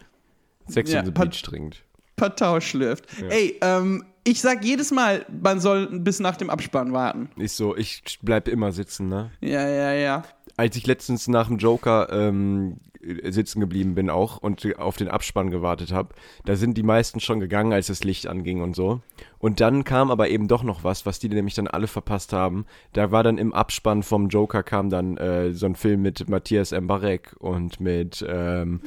Sex 0.67 0.91
Ja, 0.91 0.99
on 0.99 1.05
the 1.05 1.11
Beach 1.11 1.41
trinkt. 1.41 1.83
Patau 2.21 2.59
schlürft. 2.59 3.05
Ey, 3.29 3.57
ähm, 3.61 4.05
ich 4.23 4.41
sag 4.41 4.63
jedes 4.63 4.91
Mal, 4.91 5.25
man 5.41 5.59
soll 5.59 5.87
bis 5.87 6.19
nach 6.19 6.37
dem 6.37 6.51
Abspann 6.51 6.93
warten. 6.93 7.29
Ich 7.35 7.53
so, 7.53 7.75
ich 7.75 8.19
bleib 8.21 8.47
immer 8.47 8.71
sitzen, 8.71 9.09
ne? 9.09 9.31
Ja, 9.41 9.67
ja, 9.67 9.91
ja. 9.93 10.23
Als 10.55 10.75
ich 10.75 10.85
letztens 10.85 11.27
nach 11.27 11.47
dem 11.47 11.57
Joker 11.57 12.09
ähm, 12.11 12.77
sitzen 13.23 13.59
geblieben 13.59 13.95
bin 13.95 14.11
auch 14.11 14.37
und 14.37 14.77
auf 14.77 14.97
den 14.97 15.07
Abspann 15.07 15.49
gewartet 15.49 15.91
habe, 15.91 16.09
da 16.45 16.55
sind 16.55 16.77
die 16.77 16.83
meisten 16.83 17.19
schon 17.19 17.39
gegangen, 17.39 17.73
als 17.73 17.87
das 17.87 18.03
Licht 18.03 18.27
anging 18.27 18.61
und 18.61 18.75
so. 18.75 19.01
Und 19.39 19.59
dann 19.59 19.83
kam 19.83 20.11
aber 20.11 20.29
eben 20.29 20.47
doch 20.47 20.61
noch 20.61 20.83
was, 20.83 21.07
was 21.07 21.17
die 21.17 21.29
nämlich 21.29 21.55
dann 21.55 21.67
alle 21.67 21.87
verpasst 21.87 22.33
haben. 22.33 22.67
Da 22.93 23.09
war 23.09 23.23
dann 23.23 23.39
im 23.39 23.51
Abspann 23.51 24.03
vom 24.03 24.29
Joker 24.29 24.61
kam 24.61 24.91
dann 24.91 25.17
äh, 25.17 25.53
so 25.53 25.65
ein 25.65 25.73
Film 25.73 26.03
mit 26.03 26.29
Matthias 26.29 26.71
Mbarek 26.71 27.35
und 27.39 27.79
mit, 27.79 28.23
ähm, 28.29 28.81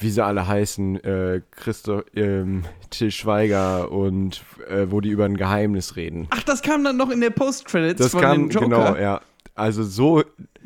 wie 0.00 0.10
sie 0.10 0.24
alle 0.24 0.46
heißen, 0.48 1.02
äh, 1.04 1.40
Christo, 1.50 2.02
ähm, 2.14 2.64
Till 2.90 3.10
Schweiger 3.10 3.90
und 3.92 4.42
äh, 4.68 4.86
wo 4.90 5.00
die 5.00 5.10
über 5.10 5.24
ein 5.26 5.36
Geheimnis 5.36 5.96
reden. 5.96 6.26
Ach, 6.30 6.42
das 6.42 6.62
kam 6.62 6.82
dann 6.84 6.96
noch 6.96 7.10
in 7.10 7.20
der 7.20 7.30
Post-Credits 7.30 7.98
Das 7.98 8.12
von 8.12 8.20
kam, 8.20 8.48
dem 8.48 8.50
Joker. 8.50 8.66
genau, 8.66 8.96
ja. 8.96 9.20
Also 9.54 9.82
so, 9.82 10.22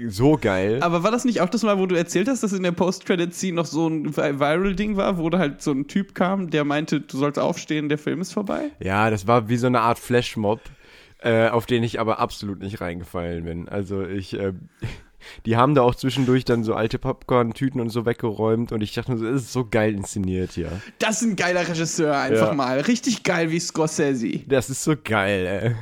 so 0.09 0.38
geil. 0.41 0.79
Aber 0.83 1.03
war 1.03 1.11
das 1.11 1.25
nicht 1.25 1.41
auch 1.41 1.49
das 1.49 1.64
Mal, 1.64 1.79
wo 1.79 1.87
du 1.87 1.97
erzählt 1.97 2.29
hast, 2.29 2.43
dass 2.45 2.53
in 2.53 2.62
der 2.62 2.71
Post-Credit-Scene 2.73 3.55
noch 3.57 3.67
so 3.67 3.88
ein 3.88 4.11
Vi- 4.14 4.38
Viral-Ding 4.38 4.97
war, 4.97 5.19
wo 5.19 5.29
da 5.31 5.38
halt 5.38 5.62
so 5.62 5.73
ein 5.73 5.88
Typ 5.88 6.14
kam, 6.14 6.50
der 6.50 6.64
meinte, 6.64 7.00
du 7.00 7.17
sollst 7.19 7.38
aufstehen, 7.41 7.88
der 7.88 7.99
Film 7.99 8.21
ist 8.21 8.33
vorbei? 8.33 8.71
Ja, 8.81 9.11
das 9.11 9.26
war 9.26 9.49
wie 9.49 9.57
so 9.57 9.67
eine 9.67 9.81
Art 9.81 9.99
Flashmob, 9.99 10.61
äh, 11.23 11.49
auf 11.49 11.67
den 11.67 11.83
ich 11.83 11.99
aber 11.99 12.21
absolut 12.21 12.61
nicht 12.61 12.81
reingefallen 12.81 13.45
bin. 13.45 13.69
Also 13.69 14.05
ich, 14.05 14.35
äh, 14.38 14.53
die 15.47 15.57
haben 15.57 15.75
da 15.75 15.83
auch 15.83 15.95
zwischendurch 15.95 16.45
dann 16.45 16.64
so 16.64 16.75
alte 16.75 16.99
Popcorn-Tüten 16.99 17.81
und 17.81 17.90
so 17.90 18.07
weggeräumt 18.07 18.73
und 18.73 18.81
ich 18.83 18.93
dachte 18.95 19.12
mir 19.12 19.19
so, 19.19 19.25
das 19.31 19.43
ist 19.43 19.52
so 19.52 19.66
geil 19.71 19.95
inszeniert 19.95 20.52
hier. 20.52 20.71
Das 20.99 21.23
ist 21.23 21.28
ein 21.28 21.37
geiler 21.37 21.66
Regisseur 21.69 22.16
einfach 22.16 22.49
Ja. 22.49 22.54
mal. 22.54 22.81
Richtig 22.81 23.23
geil 23.23 23.50
wie 23.50 23.61
Scorsese. 23.61 24.40
Das 24.47 24.71
ist 24.71 24.85
so 24.85 24.95
geil, 25.02 25.47
ey. 25.47 25.75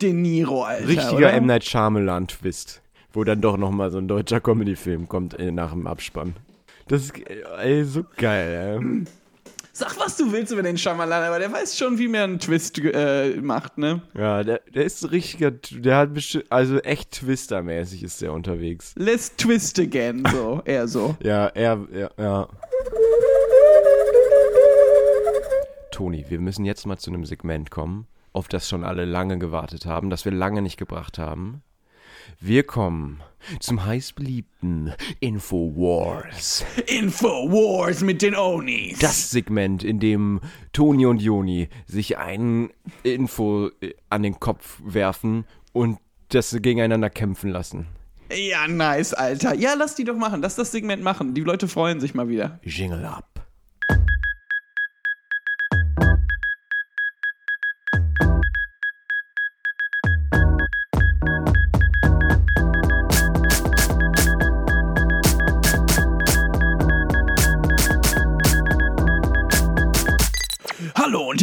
De 0.00 0.12
Niro, 0.12 0.64
Alter. 0.64 0.88
Richtiger 0.88 1.16
oder? 1.16 1.32
M. 1.34 1.46
Night 1.46 1.64
Shyamalan-Twist, 1.64 2.82
wo 3.12 3.24
dann 3.24 3.40
doch 3.40 3.56
nochmal 3.56 3.90
so 3.90 3.98
ein 3.98 4.08
deutscher 4.08 4.40
Comedy-Film 4.40 5.08
kommt 5.08 5.38
äh, 5.38 5.50
nach 5.52 5.72
dem 5.72 5.86
Abspann. 5.86 6.34
Das 6.88 7.02
ist 7.04 7.12
ey, 7.60 7.84
so 7.84 8.04
geil, 8.16 8.78
ey. 8.80 9.04
Sag, 9.74 9.98
was 9.98 10.18
du 10.18 10.30
willst 10.30 10.52
über 10.52 10.62
den 10.62 10.76
Shyamalan, 10.76 11.22
aber 11.22 11.38
der 11.38 11.50
weiß 11.50 11.78
schon, 11.78 11.98
wie 11.98 12.06
man 12.06 12.20
einen 12.22 12.38
Twist 12.38 12.78
äh, 12.78 13.40
macht, 13.40 13.78
ne? 13.78 14.02
Ja, 14.14 14.44
der, 14.44 14.60
der 14.74 14.84
ist 14.84 15.02
ein 15.02 15.08
richtiger, 15.08 15.50
der 15.50 15.96
hat 15.96 16.12
bestimmt, 16.12 16.44
also 16.50 16.78
echt 16.80 17.12
Twister-mäßig 17.12 18.02
ist 18.02 18.20
der 18.20 18.34
unterwegs. 18.34 18.92
Let's 18.96 19.34
twist 19.34 19.80
again, 19.80 20.24
so, 20.30 20.60
eher 20.66 20.86
so. 20.88 21.16
Ja, 21.22 21.46
er, 21.46 21.86
ja, 21.90 22.10
ja. 22.18 22.48
Toni, 25.90 26.26
wir 26.28 26.38
müssen 26.38 26.66
jetzt 26.66 26.84
mal 26.84 26.98
zu 26.98 27.10
einem 27.10 27.24
Segment 27.24 27.70
kommen, 27.70 28.06
auf 28.34 28.48
das 28.48 28.68
schon 28.68 28.84
alle 28.84 29.06
lange 29.06 29.38
gewartet 29.38 29.86
haben, 29.86 30.10
das 30.10 30.26
wir 30.26 30.32
lange 30.32 30.60
nicht 30.60 30.76
gebracht 30.76 31.16
haben. 31.16 31.62
Wir 32.40 32.62
kommen 32.62 33.22
zum 33.60 33.84
heißbeliebten 33.84 34.92
Infowars. 35.20 36.64
Infowars 36.86 38.02
mit 38.02 38.22
den 38.22 38.36
Onis. 38.36 38.98
Das 38.98 39.30
Segment, 39.30 39.82
in 39.84 40.00
dem 40.00 40.40
Toni 40.72 41.06
und 41.06 41.20
Joni 41.20 41.68
sich 41.86 42.18
ein 42.18 42.70
Info 43.02 43.70
äh, 43.80 43.94
an 44.10 44.22
den 44.22 44.38
Kopf 44.38 44.80
werfen 44.84 45.44
und 45.72 45.98
das 46.28 46.50
gegeneinander 46.60 47.10
kämpfen 47.10 47.50
lassen. 47.50 47.86
Ja, 48.34 48.66
nice, 48.66 49.12
Alter. 49.12 49.54
Ja, 49.54 49.74
lass 49.74 49.94
die 49.94 50.04
doch 50.04 50.16
machen. 50.16 50.40
Lass 50.40 50.56
das 50.56 50.72
Segment 50.72 51.02
machen. 51.02 51.34
Die 51.34 51.42
Leute 51.42 51.68
freuen 51.68 52.00
sich 52.00 52.14
mal 52.14 52.28
wieder. 52.28 52.60
Jingle 52.62 53.04
up. 53.04 53.31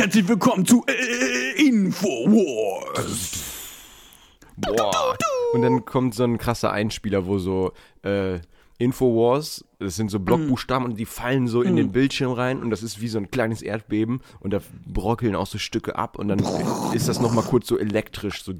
Herzlich 0.09 0.27
willkommen 0.27 0.65
zu 0.65 0.83
äh, 0.87 1.67
Infowars. 1.67 3.43
Boah. 4.57 5.15
Und 5.53 5.61
dann 5.61 5.85
kommt 5.85 6.15
so 6.15 6.23
ein 6.23 6.39
krasser 6.39 6.71
Einspieler, 6.71 7.27
wo 7.27 7.37
so 7.37 7.73
äh, 8.01 8.39
Infowars, 8.79 9.65
das 9.77 9.97
sind 9.97 10.09
so 10.09 10.19
Blockbuchstaben 10.19 10.83
und 10.83 10.97
die 10.97 11.05
fallen 11.05 11.47
so 11.47 11.61
in 11.61 11.75
den 11.75 11.91
Bildschirm 11.91 12.31
rein 12.31 12.63
und 12.63 12.71
das 12.71 12.81
ist 12.81 13.01
wie 13.01 13.07
so 13.07 13.19
ein 13.19 13.29
kleines 13.29 13.61
Erdbeben 13.61 14.21
und 14.39 14.51
da 14.51 14.61
brockeln 14.87 15.35
auch 15.35 15.45
so 15.45 15.59
Stücke 15.59 15.95
ab 15.95 16.17
und 16.17 16.29
dann 16.29 16.39
ist 16.91 17.07
das 17.07 17.19
nochmal 17.19 17.43
kurz 17.43 17.67
so 17.67 17.77
elektrisch, 17.77 18.41
so 18.41 18.53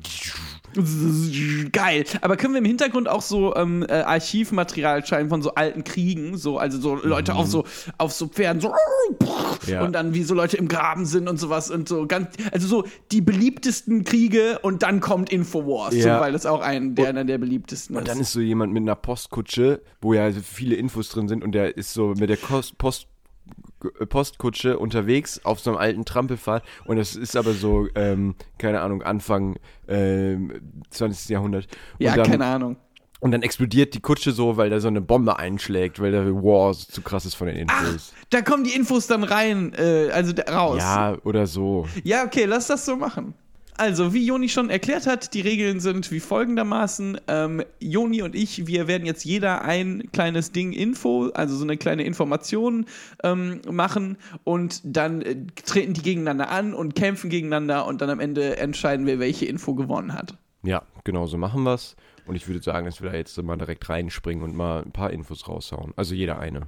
Geil. 1.71 2.05
Aber 2.21 2.37
können 2.37 2.53
wir 2.53 2.59
im 2.59 2.65
Hintergrund 2.65 3.07
auch 3.09 3.21
so 3.21 3.55
ähm, 3.55 3.85
äh, 3.87 3.93
Archivmaterial 3.93 5.05
schreiben 5.05 5.29
von 5.29 5.41
so 5.41 5.55
alten 5.55 5.83
Kriegen, 5.83 6.37
so 6.37 6.57
also 6.57 6.79
so 6.79 6.95
Leute 6.95 7.35
auf 7.35 7.47
so 7.47 7.65
auf 7.97 8.11
so 8.13 8.27
Pferden 8.27 8.61
so 8.61 8.73
Ja. 9.67 9.83
und 9.83 9.93
dann 9.93 10.13
wie 10.13 10.23
so 10.23 10.33
Leute 10.33 10.57
im 10.57 10.67
Graben 10.67 11.05
sind 11.05 11.27
und 11.27 11.37
sowas 11.37 11.69
und 11.71 11.87
so 11.89 12.05
ganz 12.07 12.29
also 12.51 12.67
so 12.67 12.83
die 13.11 13.21
beliebtesten 13.21 14.03
Kriege 14.03 14.59
und 14.61 14.83
dann 14.83 14.99
kommt 14.99 15.31
Infowars, 15.31 15.95
Ja. 15.95 16.15
so, 16.17 16.21
weil 16.21 16.31
das 16.33 16.45
auch 16.45 16.61
ein 16.61 16.95
der 16.95 17.09
einer 17.09 17.25
der 17.25 17.37
beliebtesten 17.37 17.95
Und 17.95 18.07
dann 18.07 18.19
ist 18.19 18.31
so 18.31 18.39
jemand 18.39 18.73
mit 18.73 18.81
einer 18.83 18.95
Postkutsche, 18.95 19.81
wo 20.01 20.13
ja 20.13 20.31
viele 20.31 20.75
Infos 20.75 21.09
drin 21.09 21.27
sind 21.27 21.43
und 21.43 21.53
der 21.53 21.77
ist 21.77 21.93
so 21.93 22.13
mit 22.17 22.29
der 22.29 22.35
Post, 22.37 22.77
Postkutsche 24.09 24.77
unterwegs 24.79 25.41
auf 25.43 25.59
so 25.59 25.71
einem 25.71 25.79
alten 25.79 26.05
Trampelpfad 26.05 26.63
und 26.85 26.97
das 26.97 27.15
ist 27.15 27.35
aber 27.35 27.53
so, 27.53 27.87
ähm, 27.95 28.35
keine 28.57 28.81
Ahnung, 28.81 29.01
Anfang 29.03 29.57
ähm, 29.87 30.53
20. 30.89 31.29
Jahrhundert. 31.29 31.65
Und 31.99 32.05
ja, 32.05 32.15
dann, 32.15 32.29
keine 32.29 32.45
Ahnung. 32.45 32.77
Und 33.21 33.31
dann 33.31 33.41
explodiert 33.41 33.93
die 33.95 33.99
Kutsche 33.99 34.31
so, 34.31 34.55
weil 34.55 34.69
da 34.69 34.79
so 34.79 34.87
eine 34.87 35.01
Bombe 35.01 35.37
einschlägt, 35.37 35.99
weil 35.99 36.11
der 36.11 36.25
War 36.35 36.73
so 36.73 36.85
zu 36.89 37.01
krass 37.01 37.25
ist 37.25 37.35
von 37.35 37.47
den 37.47 37.57
Infos. 37.57 38.13
Da 38.29 38.41
kommen 38.41 38.63
die 38.63 38.73
Infos 38.75 39.07
dann 39.07 39.23
rein, 39.23 39.73
äh, 39.77 40.09
also 40.11 40.31
da- 40.31 40.43
raus. 40.53 40.77
ja, 40.79 41.17
oder 41.25 41.45
so. 41.45 41.85
Ja, 42.03 42.23
okay, 42.23 42.45
lass 42.45 42.67
das 42.67 42.85
so 42.85 42.95
machen. 42.95 43.33
Also, 43.79 44.13
wie 44.13 44.25
Joni 44.25 44.49
schon 44.49 44.69
erklärt 44.69 45.07
hat, 45.07 45.33
die 45.33 45.39
Regeln 45.39 45.79
sind 45.79 46.11
wie 46.11 46.19
folgendermaßen. 46.19 47.21
Ähm, 47.29 47.63
Joni 47.79 48.21
und 48.23 48.35
ich, 48.35 48.67
wir 48.67 48.89
werden 48.89 49.05
jetzt 49.05 49.23
jeder 49.23 49.61
ein 49.61 50.09
kleines 50.11 50.51
Ding 50.51 50.73
Info, 50.73 51.29
also 51.29 51.55
so 51.55 51.63
eine 51.63 51.77
kleine 51.77 52.03
Information 52.03 52.87
ähm, 53.23 53.61
machen 53.71 54.17
und 54.43 54.81
dann 54.83 55.21
äh, 55.21 55.37
treten 55.63 55.93
die 55.93 56.01
gegeneinander 56.01 56.49
an 56.49 56.73
und 56.73 56.93
kämpfen 56.93 57.29
gegeneinander 57.29 57.87
und 57.87 58.01
dann 58.01 58.09
am 58.09 58.19
Ende 58.19 58.57
entscheiden 58.57 59.05
wir, 59.05 59.17
welche 59.19 59.45
Info 59.45 59.73
gewonnen 59.75 60.13
hat. 60.13 60.37
Ja, 60.61 60.83
genau 61.05 61.25
so 61.25 61.37
machen 61.37 61.63
wir's. 61.63 61.95
Und 62.25 62.35
ich 62.35 62.49
würde 62.49 62.61
sagen, 62.61 62.85
dass 62.85 63.01
wir 63.01 63.09
da 63.09 63.15
jetzt 63.15 63.41
mal 63.41 63.55
direkt 63.55 63.87
reinspringen 63.87 64.43
und 64.43 64.57
mal 64.57 64.83
ein 64.83 64.91
paar 64.91 65.11
Infos 65.11 65.47
raushauen. 65.47 65.93
Also 65.95 66.15
jeder 66.15 66.37
eine. 66.37 66.67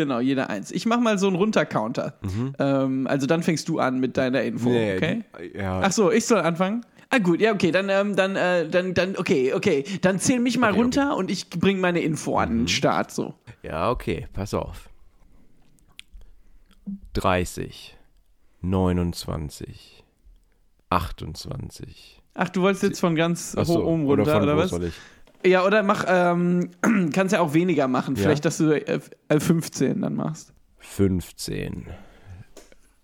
Genau, 0.00 0.18
jeder 0.20 0.48
eins. 0.48 0.70
Ich 0.70 0.86
mach 0.86 0.98
mal 0.98 1.18
so 1.18 1.26
einen 1.26 1.36
Runtercounter. 1.36 2.14
Ähm, 2.58 3.06
also 3.06 3.26
dann 3.26 3.42
fängst 3.42 3.68
du 3.68 3.78
an 3.80 4.00
mit 4.00 4.16
deiner 4.16 4.42
Info, 4.42 4.70
okay? 4.70 5.24
Ja, 5.54 5.80
Ach 5.84 5.92
so, 5.92 6.10
ich 6.10 6.24
soll 6.24 6.40
anfangen. 6.40 6.86
Ah 7.10 7.18
gut, 7.18 7.40
ja, 7.42 7.52
okay, 7.52 7.70
dann, 7.70 7.90
ähm, 7.90 8.16
dann, 8.16 8.34
äh, 8.34 8.66
dann, 8.66 8.94
dann, 8.94 9.16
okay, 9.18 9.52
okay. 9.52 9.84
Dann 10.00 10.18
zähl 10.18 10.38
mich 10.40 10.56
mal 10.56 10.70
Okay, 10.70 10.80
runter 10.80 11.16
und 11.18 11.30
ich 11.30 11.50
bring 11.50 11.80
meine 11.80 12.00
Info 12.00 12.38
an 12.38 12.60
den 12.60 12.68
Start, 12.68 13.10
so. 13.10 13.34
Ja, 13.62 13.90
okay, 13.90 14.26
pass 14.32 14.54
auf. 14.54 14.88
30, 17.12 17.96
29, 18.62 20.04
28. 20.88 22.22
Ach, 22.34 22.48
du 22.48 22.62
wolltest 22.62 22.84
jetzt 22.84 23.00
von 23.00 23.14
ganz 23.16 23.54
Ach 23.58 23.66
so, 23.66 23.80
hoch 23.80 23.86
oben 23.86 24.06
oder 24.06 24.22
runter, 24.22 24.32
von 24.34 24.42
oder, 24.44 24.56
was? 24.56 24.70
soll 24.70 24.84
ich? 24.84 24.94
Ja, 25.44 25.64
oder 25.64 25.82
mach, 25.82 26.04
ähm, 26.08 26.70
kannst 27.12 27.32
ja 27.32 27.40
auch 27.40 27.54
weniger 27.54 27.88
machen. 27.88 28.14
Ja. 28.16 28.22
Vielleicht, 28.22 28.44
dass 28.44 28.58
du 28.58 28.72
äh, 28.72 29.00
äh, 29.28 29.40
15 29.40 30.02
dann 30.02 30.14
machst. 30.14 30.52
15. 30.78 31.86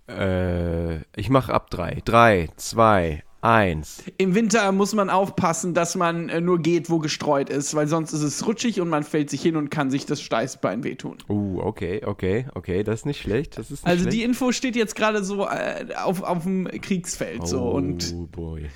Äh, 0.09 0.96
ich 1.16 1.31
mach 1.31 1.49
ab 1.49 1.70
3. 1.70 2.03
3, 2.05 2.49
2, 2.57 3.22
1. 3.40 4.05
Im 4.18 4.35
Winter 4.35 4.72
muss 4.72 4.94
man 4.94 5.09
aufpassen, 5.09 5.72
dass 5.72 5.94
man 5.94 6.29
äh, 6.29 6.40
nur 6.40 6.59
geht, 6.59 6.90
wo 6.90 6.99
gestreut 6.99 7.49
ist, 7.49 7.75
weil 7.75 7.87
sonst 7.87 8.12
ist 8.12 8.22
es 8.22 8.46
rutschig 8.46 8.81
und 8.81 8.88
man 8.88 9.05
fällt 9.05 9.31
sich 9.31 9.40
hin 9.42 9.57
und 9.57 9.70
kann 9.70 9.90
sich 9.90 10.05
das 10.07 10.20
Steißbein 10.20 10.85
wehtun. 10.85 11.18
Uh, 11.29 11.61
okay, 11.61 12.03
okay, 12.05 12.46
okay, 12.55 12.83
das 12.83 13.01
ist 13.01 13.07
nicht 13.07 13.20
schlecht. 13.20 13.57
Ist 13.59 13.70
nicht 13.70 13.87
Also 13.87 14.03
schlecht. 14.03 14.16
die 14.16 14.22
Info 14.25 14.53
steht 14.53 14.75
jetzt 14.75 14.96
gerade 14.96 15.22
so 15.22 15.46
äh, 15.46 15.87
auf, 16.03 16.22
auf 16.22 16.42
dem 16.42 16.66
Kriegsfeld 16.81 17.46
so 17.46 17.62
oh, 17.62 17.70
und 17.70 18.33
boy. 18.33 18.66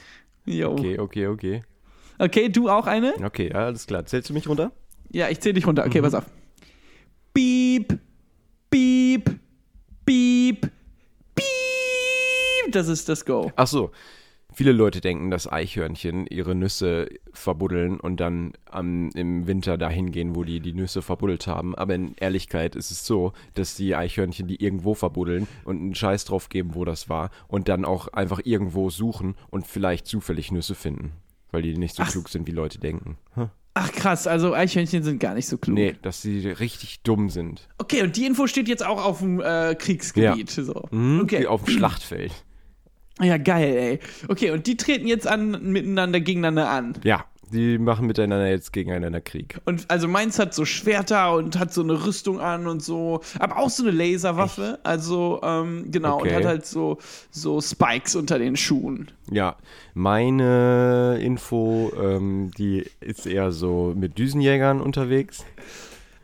jo. 0.47 0.73
Okay, 0.73 0.99
okay, 0.99 1.27
okay. 1.27 1.63
Okay, 2.21 2.51
du 2.51 2.69
auch 2.69 2.87
eine? 2.87 3.15
Okay, 3.25 3.49
ja, 3.51 3.65
alles 3.65 3.87
klar. 3.87 4.05
Zählst 4.05 4.29
du 4.29 4.35
mich 4.35 4.47
runter? 4.47 4.73
Ja, 5.11 5.31
ich 5.31 5.41
zähle 5.41 5.55
dich 5.55 5.67
runter. 5.67 5.85
Mhm. 5.85 5.89
Okay, 5.89 6.03
pass 6.03 6.13
auf. 6.13 6.27
Piep, 7.33 7.99
piep, 8.69 9.41
piep, 10.05 10.61
piep. 11.35 12.73
Das 12.73 12.89
ist 12.89 13.09
das 13.09 13.25
Go. 13.25 13.51
Ach 13.57 13.67
so. 13.67 13.91
Viele 14.53 14.73
Leute 14.73 15.01
denken, 15.01 15.31
dass 15.31 15.51
Eichhörnchen 15.51 16.27
ihre 16.27 16.55
Nüsse 16.55 17.09
verbuddeln 17.33 17.99
und 17.99 18.21
dann 18.21 18.53
am, 18.67 19.09
im 19.15 19.47
Winter 19.47 19.79
dahin 19.79 20.11
gehen, 20.11 20.35
wo 20.35 20.45
die 20.45 20.61
die 20.61 20.75
Nüsse 20.75 21.01
verbuddelt 21.01 21.47
haben. 21.47 21.75
Aber 21.75 21.95
in 21.95 22.15
Ehrlichkeit 22.17 22.77
ist 22.77 22.91
es 22.91 23.07
so, 23.07 23.33
dass 23.55 23.77
die 23.77 23.95
Eichhörnchen 23.95 24.47
die 24.47 24.63
irgendwo 24.63 24.93
verbuddeln 24.95 25.47
und 25.65 25.79
einen 25.79 25.95
Scheiß 25.95 26.27
drauf 26.27 26.51
geben, 26.51 26.75
wo 26.75 26.85
das 26.85 27.09
war 27.09 27.31
und 27.49 27.69
dann 27.69 27.87
auch 27.87 28.09
einfach 28.09 28.41
irgendwo 28.45 28.91
suchen 28.91 29.37
und 29.49 29.67
vielleicht 29.67 30.07
zufällig 30.07 30.53
Nüsse 30.53 30.75
finden. 30.75 31.13
Weil 31.53 31.63
die 31.63 31.77
nicht 31.77 31.95
so 31.97 32.03
klug 32.05 32.29
sind, 32.29 32.47
wie 32.47 32.53
Leute 32.53 32.79
denken. 32.79 33.19
Hm. 33.35 33.51
Ach 33.75 33.93
krass, 33.93 34.27
also 34.27 34.53
Eichhörnchen 34.53 35.03
sind 35.03 35.21
gar 35.21 35.35
nicht 35.35 35.47
so 35.47 35.57
klug. 35.57 35.77
Nee, 35.77 35.95
dass 36.03 36.23
sie 36.23 36.49
richtig 36.49 37.03
dumm 37.03 37.31
sind. 37.31 37.69
Okay, 37.79 38.03
und 38.03 38.17
die 38.17 38.27
Info 38.27 38.47
steht 38.47 38.69
jetzt 38.69 38.85
auch 38.85 39.05
auf 39.05 39.21
dem 39.21 39.41
äh, 39.41 39.75
Kriegsgebiet. 39.77 40.51
So. 40.51 40.89
Mhm, 40.91 41.21
Okay. 41.23 41.41
Wie 41.41 41.47
auf 41.47 41.65
dem 41.65 41.75
Schlachtfeld. 41.75 42.33
Ja, 43.21 43.37
geil, 43.37 43.77
ey. 43.77 44.01
Okay, 44.29 44.51
und 44.51 44.67
die 44.67 44.77
treten 44.77 45.07
jetzt 45.07 45.27
an, 45.27 45.51
miteinander 45.73 46.21
gegeneinander 46.21 46.71
an. 46.71 46.95
Ja, 47.05 47.25
die 47.53 47.79
machen 47.79 48.07
miteinander 48.07 48.49
jetzt 48.49 48.73
gegeneinander 48.73 49.21
Krieg. 49.21 49.61
Und 49.65 49.91
also 49.91 50.09
meins 50.09 50.39
hat 50.39 50.55
so 50.55 50.65
Schwerter 50.65 51.35
und 51.35 51.59
hat 51.59 51.73
so 51.73 51.83
eine 51.83 52.05
Rüstung 52.07 52.41
an 52.41 52.67
und 52.67 52.83
so, 52.83 53.21
aber 53.39 53.59
auch 53.59 53.71
so 53.71 53.83
eine 53.83 53.93
Laserwaffe. 53.93 54.79
Also, 54.83 55.41
ähm, 55.43 55.91
genau, 55.91 56.17
Okay. 56.19 56.29
und 56.29 56.35
hat 56.37 56.45
halt 56.45 56.67
so, 56.67 56.99
so 57.31 57.61
Spikes 57.61 58.15
unter 58.17 58.39
den 58.39 58.57
Schuhen. 58.57 59.11
Ja, 59.31 59.57
meine 59.95 61.19
Info, 61.21 61.93
ähm, 62.01 62.51
die 62.57 62.85
ist 63.01 63.27
eher 63.27 63.53
so 63.53 63.93
mit 63.97 64.19
Düsenjägern 64.19 64.81
unterwegs 64.81 65.45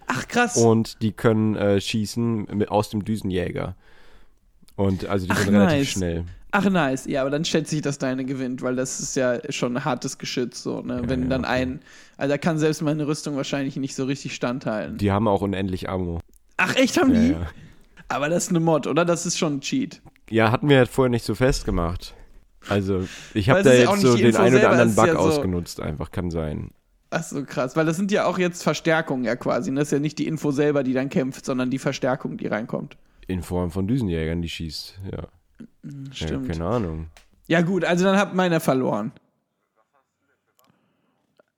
Ach, 0.06 0.26
krass. 0.28 0.56
und 0.56 1.02
die 1.02 1.12
können 1.12 1.56
äh, 1.56 1.80
schießen 1.80 2.48
mit, 2.54 2.70
aus 2.70 2.90
dem 2.90 3.04
Düsenjäger. 3.04 3.74
Und 4.76 5.06
also 5.06 5.26
die 5.26 5.32
Ach, 5.32 5.38
sind 5.38 5.54
relativ 5.54 5.78
nice. 5.78 5.88
schnell. 5.88 6.24
Ach, 6.58 6.70
nice. 6.70 7.04
Ja, 7.06 7.20
aber 7.20 7.30
dann 7.30 7.44
schätze 7.44 7.76
ich, 7.76 7.82
dass 7.82 7.98
deine 7.98 8.24
gewinnt, 8.24 8.62
weil 8.62 8.76
das 8.76 8.98
ist 9.00 9.14
ja 9.14 9.40
schon 9.52 9.76
ein 9.76 9.84
hartes 9.84 10.16
Geschütz, 10.16 10.62
so, 10.62 10.80
ne? 10.80 11.02
Wenn 11.06 11.24
ja, 11.24 11.28
dann 11.28 11.42
okay. 11.44 11.52
ein, 11.52 11.80
also 12.16 12.30
da 12.32 12.38
kann 12.38 12.58
selbst 12.58 12.80
meine 12.80 13.06
Rüstung 13.06 13.36
wahrscheinlich 13.36 13.76
nicht 13.76 13.94
so 13.94 14.04
richtig 14.04 14.34
standhalten. 14.34 14.96
Die 14.96 15.12
haben 15.12 15.28
auch 15.28 15.42
unendlich 15.42 15.88
Ammo. 15.90 16.20
Ach, 16.56 16.74
echt 16.76 16.98
haben 16.98 17.14
Ja, 17.14 17.20
die? 17.20 17.28
ja. 17.32 17.46
Aber 18.08 18.28
das 18.30 18.44
ist 18.44 18.50
eine 18.50 18.60
Mod, 18.60 18.86
oder? 18.86 19.04
Das 19.04 19.26
ist 19.26 19.36
schon 19.36 19.56
ein 19.56 19.60
Cheat. 19.60 20.00
ja, 20.30 20.50
hatten 20.50 20.68
wir 20.68 20.78
halt 20.78 20.88
vorher 20.88 21.10
nicht 21.10 21.24
so 21.24 21.34
festgemacht. 21.34 22.14
Also, 22.68 23.06
ich 23.34 23.50
habe 23.50 23.62
da 23.62 23.72
ja 23.74 23.90
jetzt 23.90 24.00
so 24.00 24.16
den 24.16 24.34
einen 24.36 24.56
oder 24.56 24.70
anderen 24.70 24.94
Bug 24.94 25.06
ja 25.06 25.12
so- 25.12 25.18
ausgenutzt, 25.18 25.80
einfach, 25.80 26.10
kann 26.10 26.30
sein. 26.30 26.70
Ach 27.10 27.22
so, 27.22 27.44
krass. 27.44 27.76
Weil 27.76 27.86
das 27.86 27.96
sind 27.96 28.10
ja 28.10 28.24
auch 28.26 28.38
jetzt 28.38 28.62
Verstärkungen 28.62 29.24
ja 29.24 29.36
quasi. 29.36 29.70
Und 29.70 29.76
das 29.76 29.88
ist 29.88 29.92
ja 29.92 29.98
nicht 30.00 30.18
die 30.18 30.26
Info 30.26 30.50
selber, 30.50 30.82
die 30.82 30.92
dann 30.92 31.08
kämpft, 31.08 31.44
sondern 31.44 31.70
die 31.70 31.78
Verstärkung, 31.78 32.36
die 32.36 32.46
reinkommt. 32.48 32.96
In 33.28 33.42
Form 33.42 33.70
von 33.70 33.86
Düsenjägern, 33.86 34.42
die 34.42 34.48
schießt. 34.48 34.98
Ja, 35.12 35.28
ja 36.12 36.14
Stimmt. 36.14 36.48
keine 36.48 36.64
Ahnung. 36.64 37.06
Ja, 37.48 37.60
gut, 37.62 37.84
also 37.84 38.04
dann 38.04 38.16
hat 38.16 38.34
meiner 38.34 38.60
verloren. 38.60 39.12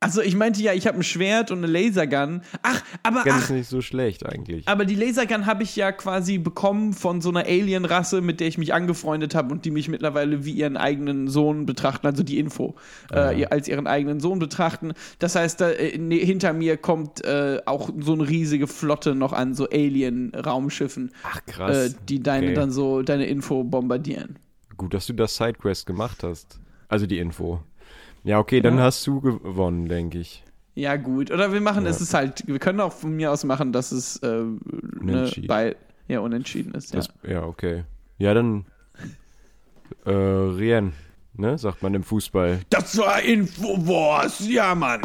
Also 0.00 0.22
ich 0.22 0.37
meinte 0.37 0.62
ja, 0.62 0.74
ich 0.74 0.87
habe 0.87 0.98
ein 0.98 1.02
Schwert 1.02 1.50
und 1.50 1.58
eine 1.58 1.66
Lasergun. 1.66 2.42
Ach, 2.62 2.82
aber 3.02 3.24
Ganz 3.24 3.46
ach, 3.46 3.50
nicht 3.50 3.68
so 3.68 3.80
schlecht 3.80 4.24
eigentlich. 4.24 4.68
aber 4.68 4.84
die 4.84 4.94
Lasergun 4.94 5.44
habe 5.46 5.64
ich 5.64 5.74
ja 5.74 5.90
quasi 5.90 6.38
bekommen 6.38 6.92
von 6.92 7.20
so 7.20 7.30
einer 7.30 7.46
Alien-Rasse, 7.46 8.20
mit 8.20 8.38
der 8.38 8.46
ich 8.46 8.58
mich 8.58 8.72
angefreundet 8.72 9.34
habe 9.34 9.52
und 9.52 9.64
die 9.64 9.72
mich 9.72 9.88
mittlerweile 9.88 10.44
wie 10.44 10.52
ihren 10.52 10.76
eigenen 10.76 11.26
Sohn 11.26 11.66
betrachten, 11.66 12.06
also 12.06 12.22
die 12.22 12.38
Info, 12.38 12.76
äh, 13.12 13.40
ihr- 13.40 13.50
als 13.52 13.66
ihren 13.66 13.88
eigenen 13.88 14.20
Sohn 14.20 14.38
betrachten. 14.38 14.92
Das 15.18 15.34
heißt, 15.34 15.61
da, 15.61 15.70
äh, 15.70 15.98
ne, 15.98 16.14
hinter 16.18 16.52
mir 16.52 16.76
kommt 16.76 17.24
äh, 17.24 17.61
auch 17.66 17.90
so 17.98 18.12
eine 18.12 18.28
riesige 18.28 18.68
Flotte 18.68 19.16
noch 19.16 19.32
an 19.32 19.54
so 19.54 19.68
Alien-Raumschiffen, 19.68 21.11
Ach, 21.24 21.38
äh, 21.38 21.50
krass. 21.50 21.96
die 22.08 22.22
deine 22.22 22.46
Okay. 22.46 22.54
dann 22.54 22.70
so, 22.70 23.02
deine 23.02 23.26
Info 23.26 23.64
bombardieren. 23.64 24.38
Gut, 24.76 24.94
dass 24.94 25.06
du 25.06 25.12
das 25.12 25.34
Sidequest 25.37 25.87
gemacht 25.87 26.22
hast. 26.22 26.61
Also 26.88 27.06
die 27.06 27.18
Info. 27.18 27.61
Ja, 28.29 28.38
okay, 28.41 28.61
dann 28.61 28.77
Ja. 28.77 28.85
hast 28.85 29.07
du 29.07 29.23
gewonnen, 29.23 29.88
denke 29.88 30.19
ich. 30.19 30.45
Ja, 30.75 30.97
gut. 30.97 31.31
Oder 31.31 31.51
wir 31.51 31.62
machen 31.62 31.85
Ja. 31.85 31.91
es 31.91 32.03
ist 32.03 32.12
halt, 32.12 32.47
wir 32.47 32.59
können 32.59 32.79
auch 32.81 32.93
von 32.93 33.17
mir 33.17 33.33
aus 33.33 33.43
machen, 33.43 33.73
dass 33.73 33.91
es 33.91 34.17
äh, 34.19 34.27
ne, 34.27 34.59
Unentschieden. 35.01 35.47
bei, 35.47 35.77
ja, 36.09 36.21
unentschieden 36.21 36.75
ist. 36.75 36.93
Ja. 36.93 36.97
Das, 37.01 37.09
ja. 37.27 37.43
okay. 37.45 37.85
Ja, 38.19 38.35
dann 38.35 38.67
äh, 40.05 40.11
Rien, 40.11 40.93
ne, 41.33 41.57
sagt 41.57 41.83
man 41.83 41.95
im 41.95 42.03
Fußball. 42.03 42.61
Das 42.69 42.99
war 42.99 43.23
Infowars, 43.23 44.47
ja, 44.47 44.75
Mann. 44.75 45.01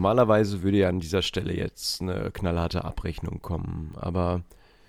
Normalerweise 0.00 0.62
würde 0.62 0.78
ja 0.78 0.88
an 0.88 0.98
dieser 0.98 1.20
Stelle 1.20 1.54
jetzt 1.54 2.00
eine 2.00 2.30
knallharte 2.30 2.86
Abrechnung 2.86 3.42
kommen, 3.42 3.92
aber 3.96 4.40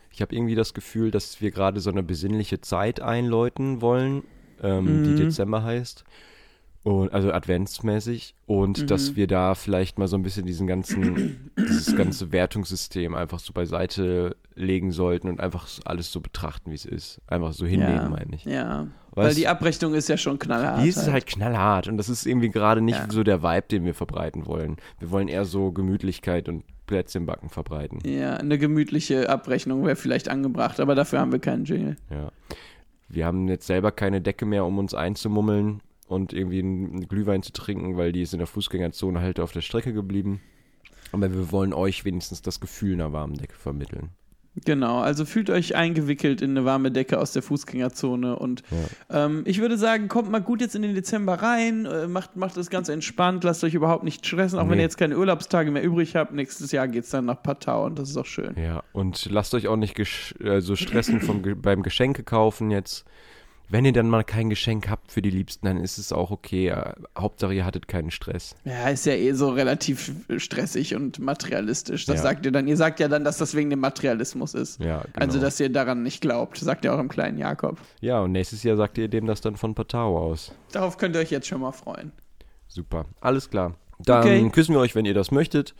ich 0.09 0.21
habe 0.21 0.33
irgendwie 0.33 0.55
das 0.55 0.73
Gefühl, 0.73 1.11
dass 1.11 1.41
wir 1.41 1.51
gerade 1.51 1.81
so 1.81 1.89
eine 1.89 2.01
besinnliche 2.01 2.61
Zeit 2.61 3.01
einläuten 3.01 3.81
wollen, 3.81 4.23
ähm, 4.63 5.03
die 5.03 5.15
Dezember 5.15 5.63
heißt. 5.63 6.05
Und, 6.83 7.13
also 7.13 7.31
adventsmäßig 7.31 8.33
und 8.47 8.89
dass 8.89 9.15
wir 9.15 9.27
da 9.27 9.53
vielleicht 9.53 9.99
mal 9.99 10.07
so 10.07 10.15
ein 10.17 10.23
bisschen 10.23 10.47
diesen 10.47 10.65
ganzen, 10.65 11.51
dieses 11.59 11.95
ganze 11.95 12.31
Wertungssystem 12.31 13.13
einfach 13.13 13.37
so 13.37 13.53
beiseite 13.53 14.35
legen 14.55 14.91
sollten 14.91 15.29
und 15.29 15.39
einfach 15.39 15.67
alles 15.85 16.11
so 16.11 16.21
betrachten, 16.21 16.71
wie 16.71 16.75
es 16.75 16.85
ist. 16.85 17.21
Einfach 17.27 17.53
so 17.53 17.67
hinnehmen, 17.67 17.95
ja, 17.95 18.09
meine 18.09 18.33
ich. 18.35 18.45
Ja. 18.45 18.87
Weil 19.11 19.29
Weißt- 19.29 19.35
die 19.35 19.47
Abrechnung 19.47 19.93
ist 19.93 20.09
ja 20.09 20.17
schon 20.17 20.39
knallhart. 20.39 20.83
Die 20.83 20.89
ist 20.89 21.07
halt 21.11 21.27
knallhart 21.27 21.87
und 21.87 21.97
das 21.97 22.09
ist 22.09 22.25
irgendwie 22.25 22.49
gerade 22.49 22.81
nicht 22.81 22.97
Ja. 22.97 23.11
so 23.11 23.21
der 23.23 23.43
Vibe, 23.43 23.67
den 23.69 23.85
wir 23.85 23.93
verbreiten 23.93 24.47
wollen. 24.47 24.77
Wir 24.97 25.11
wollen 25.11 25.27
eher 25.27 25.45
so 25.45 25.71
Gemütlichkeit 25.71 26.49
und 26.49 26.63
Plätzchenbacken 26.87 27.49
verbreiten. 27.49 27.99
Ja, 28.05 28.37
eine 28.37 28.57
gemütliche 28.57 29.29
Abrechnung 29.29 29.85
wäre 29.85 29.95
vielleicht 29.95 30.29
angebracht, 30.29 30.79
aber 30.79 30.95
dafür 30.95 31.19
haben 31.19 31.31
wir 31.31 31.39
keinen 31.39 31.65
Jingle. 31.65 31.95
Ja. 32.09 32.31
Wir 33.07 33.25
haben 33.27 33.47
jetzt 33.49 33.67
selber 33.67 33.91
keine 33.91 34.19
Decke 34.19 34.45
mehr, 34.47 34.65
um 34.65 34.79
uns 34.79 34.95
einzumummeln 34.95 35.81
und 36.11 36.33
irgendwie 36.33 36.59
einen 36.59 37.07
Glühwein 37.07 37.43
zu 37.43 37.51
trinken, 37.53 37.97
weil 37.97 38.11
die 38.11 38.21
ist 38.21 38.33
in 38.33 38.39
der 38.39 38.47
Fußgängerzone 38.47 39.21
halt 39.21 39.39
auf 39.39 39.51
der 39.51 39.61
Strecke 39.61 39.93
geblieben. 39.93 40.41
Aber 41.11 41.31
wir 41.33 41.51
wollen 41.51 41.73
euch 41.73 42.05
wenigstens 42.05 42.41
das 42.41 42.59
Gefühl 42.59 42.93
einer 42.93 43.11
warmen 43.11 43.35
Decke 43.35 43.55
vermitteln. 43.55 44.09
Genau, 44.65 44.99
also 44.99 45.23
fühlt 45.23 45.49
euch 45.49 45.75
eingewickelt 45.77 46.41
in 46.41 46.49
eine 46.51 46.65
warme 46.65 46.91
Decke 46.91 47.19
aus 47.19 47.31
der 47.31 47.41
Fußgängerzone 47.41 48.37
und 48.37 48.63
ähm, 49.09 49.43
ich 49.45 49.61
würde 49.61 49.77
sagen, 49.77 50.09
kommt 50.09 50.29
mal 50.29 50.41
gut 50.41 50.59
jetzt 50.59 50.75
in 50.75 50.81
den 50.81 50.93
Dezember 50.93 51.35
rein, 51.35 51.85
äh, 51.85 52.09
macht, 52.09 52.35
macht 52.35 52.57
das 52.57 52.69
ganz 52.69 52.89
entspannt, 52.89 53.45
lasst 53.45 53.63
euch 53.63 53.73
überhaupt 53.75 54.03
nicht 54.03 54.25
stressen, 54.25 54.59
auch 54.59 54.63
wenn 54.63 54.71
Nee. 54.71 54.79
ihr 54.79 54.81
jetzt 54.83 54.97
keine 54.97 55.17
Urlaubstage 55.17 55.71
mehr 55.71 55.83
übrig 55.83 56.17
habt. 56.17 56.33
Nächstes 56.33 56.73
Jahr 56.73 56.89
geht 56.89 57.05
es 57.05 57.11
dann 57.11 57.25
nach 57.25 57.41
Patau 57.41 57.85
und 57.85 57.97
das 57.97 58.09
ist 58.09 58.17
auch 58.17 58.25
schön. 58.25 58.53
Ja, 58.61 58.83
und 58.91 59.25
lasst 59.31 59.53
euch 59.53 59.69
auch 59.69 59.77
nicht 59.77 59.97
äh, 60.41 60.59
so 60.59 60.75
stressen 60.75 61.21
vom 61.21 61.41
beim 61.61 61.81
Geschenke 61.81 62.23
kaufen 62.23 62.71
jetzt. 62.71 63.05
Wenn 63.73 63.85
ihr 63.85 63.93
dann 63.93 64.09
mal 64.09 64.23
kein 64.25 64.49
Geschenk 64.49 64.89
habt 64.89 65.13
für 65.13 65.21
die 65.21 65.29
Liebsten, 65.29 65.65
dann 65.65 65.77
ist 65.77 65.97
es 65.97 66.11
auch 66.11 66.29
okay. 66.29 66.67
Äh, 66.67 66.91
Hauptsache, 67.17 67.53
ihr 67.53 67.63
hattet 67.63 67.87
keinen 67.87 68.11
Stress. 68.11 68.53
Ja, 68.65 68.89
ist 68.89 69.05
ja 69.05 69.13
eh 69.13 69.31
so 69.31 69.47
relativ 69.49 70.11
stressig 70.37 70.93
und 70.93 71.19
materialistisch. 71.19 72.05
Das 72.05 72.17
Ja. 72.17 72.21
sagt 72.23 72.45
ihr 72.45 72.51
dann. 72.51 72.67
Ihr 72.67 72.75
sagt 72.75 72.99
ja 72.99 73.07
dann, 73.07 73.23
dass 73.23 73.37
das 73.37 73.55
wegen 73.55 73.69
dem 73.69 73.79
Materialismus 73.79 74.55
ist. 74.55 74.81
Ja, 74.81 75.03
genau. 75.13 75.25
Also, 75.25 75.39
dass 75.39 75.57
ihr 75.61 75.69
daran 75.71 76.03
nicht 76.03 76.19
glaubt, 76.19 76.57
sagt 76.57 76.83
ihr 76.83 76.93
auch 76.93 76.99
im 76.99 77.07
kleinen 77.07 77.37
Jakob. 77.37 77.77
Ja, 78.01 78.19
und 78.19 78.33
nächstes 78.33 78.61
Jahr 78.63 78.75
sagt 78.75 78.97
ihr 78.97 79.07
dem 79.07 79.25
das 79.25 79.39
dann 79.39 79.55
von 79.55 79.73
Patau 79.73 80.17
aus. 80.17 80.51
Darauf 80.73 80.97
könnt 80.97 81.15
ihr 81.15 81.21
euch 81.21 81.31
jetzt 81.31 81.47
schon 81.47 81.61
mal 81.61 81.71
freuen. 81.71 82.11
Super, 82.67 83.05
alles 83.21 83.49
klar. 83.49 83.75
Dann 83.99 84.19
Okay. 84.19 84.49
küssen 84.49 84.75
wir 84.75 84.81
euch, 84.81 84.95
wenn 84.95 85.05
ihr 85.05 85.13
das 85.13 85.31
möchtet. 85.31 85.75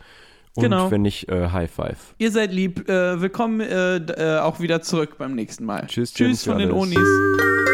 Und 0.54 0.62
Genau. 0.64 0.90
wenn 0.90 1.02
nicht, 1.02 1.28
äh, 1.28 1.48
High 1.48 1.70
Five. 1.70 2.14
Ihr 2.16 2.30
seid 2.30 2.52
lieb. 2.52 2.88
Äh, 2.88 3.20
willkommen 3.20 3.60
äh, 3.60 3.96
äh, 3.96 4.38
auch 4.40 4.60
wieder 4.60 4.80
zurück 4.80 5.16
beim 5.18 5.34
nächsten 5.34 5.64
Mal. 5.66 5.86
Tschüss, 5.88 6.14
Tschüss 6.14 6.44
von 6.44 6.56
den 6.58 6.70
alles. 6.70 6.82
Onis. 6.96 7.71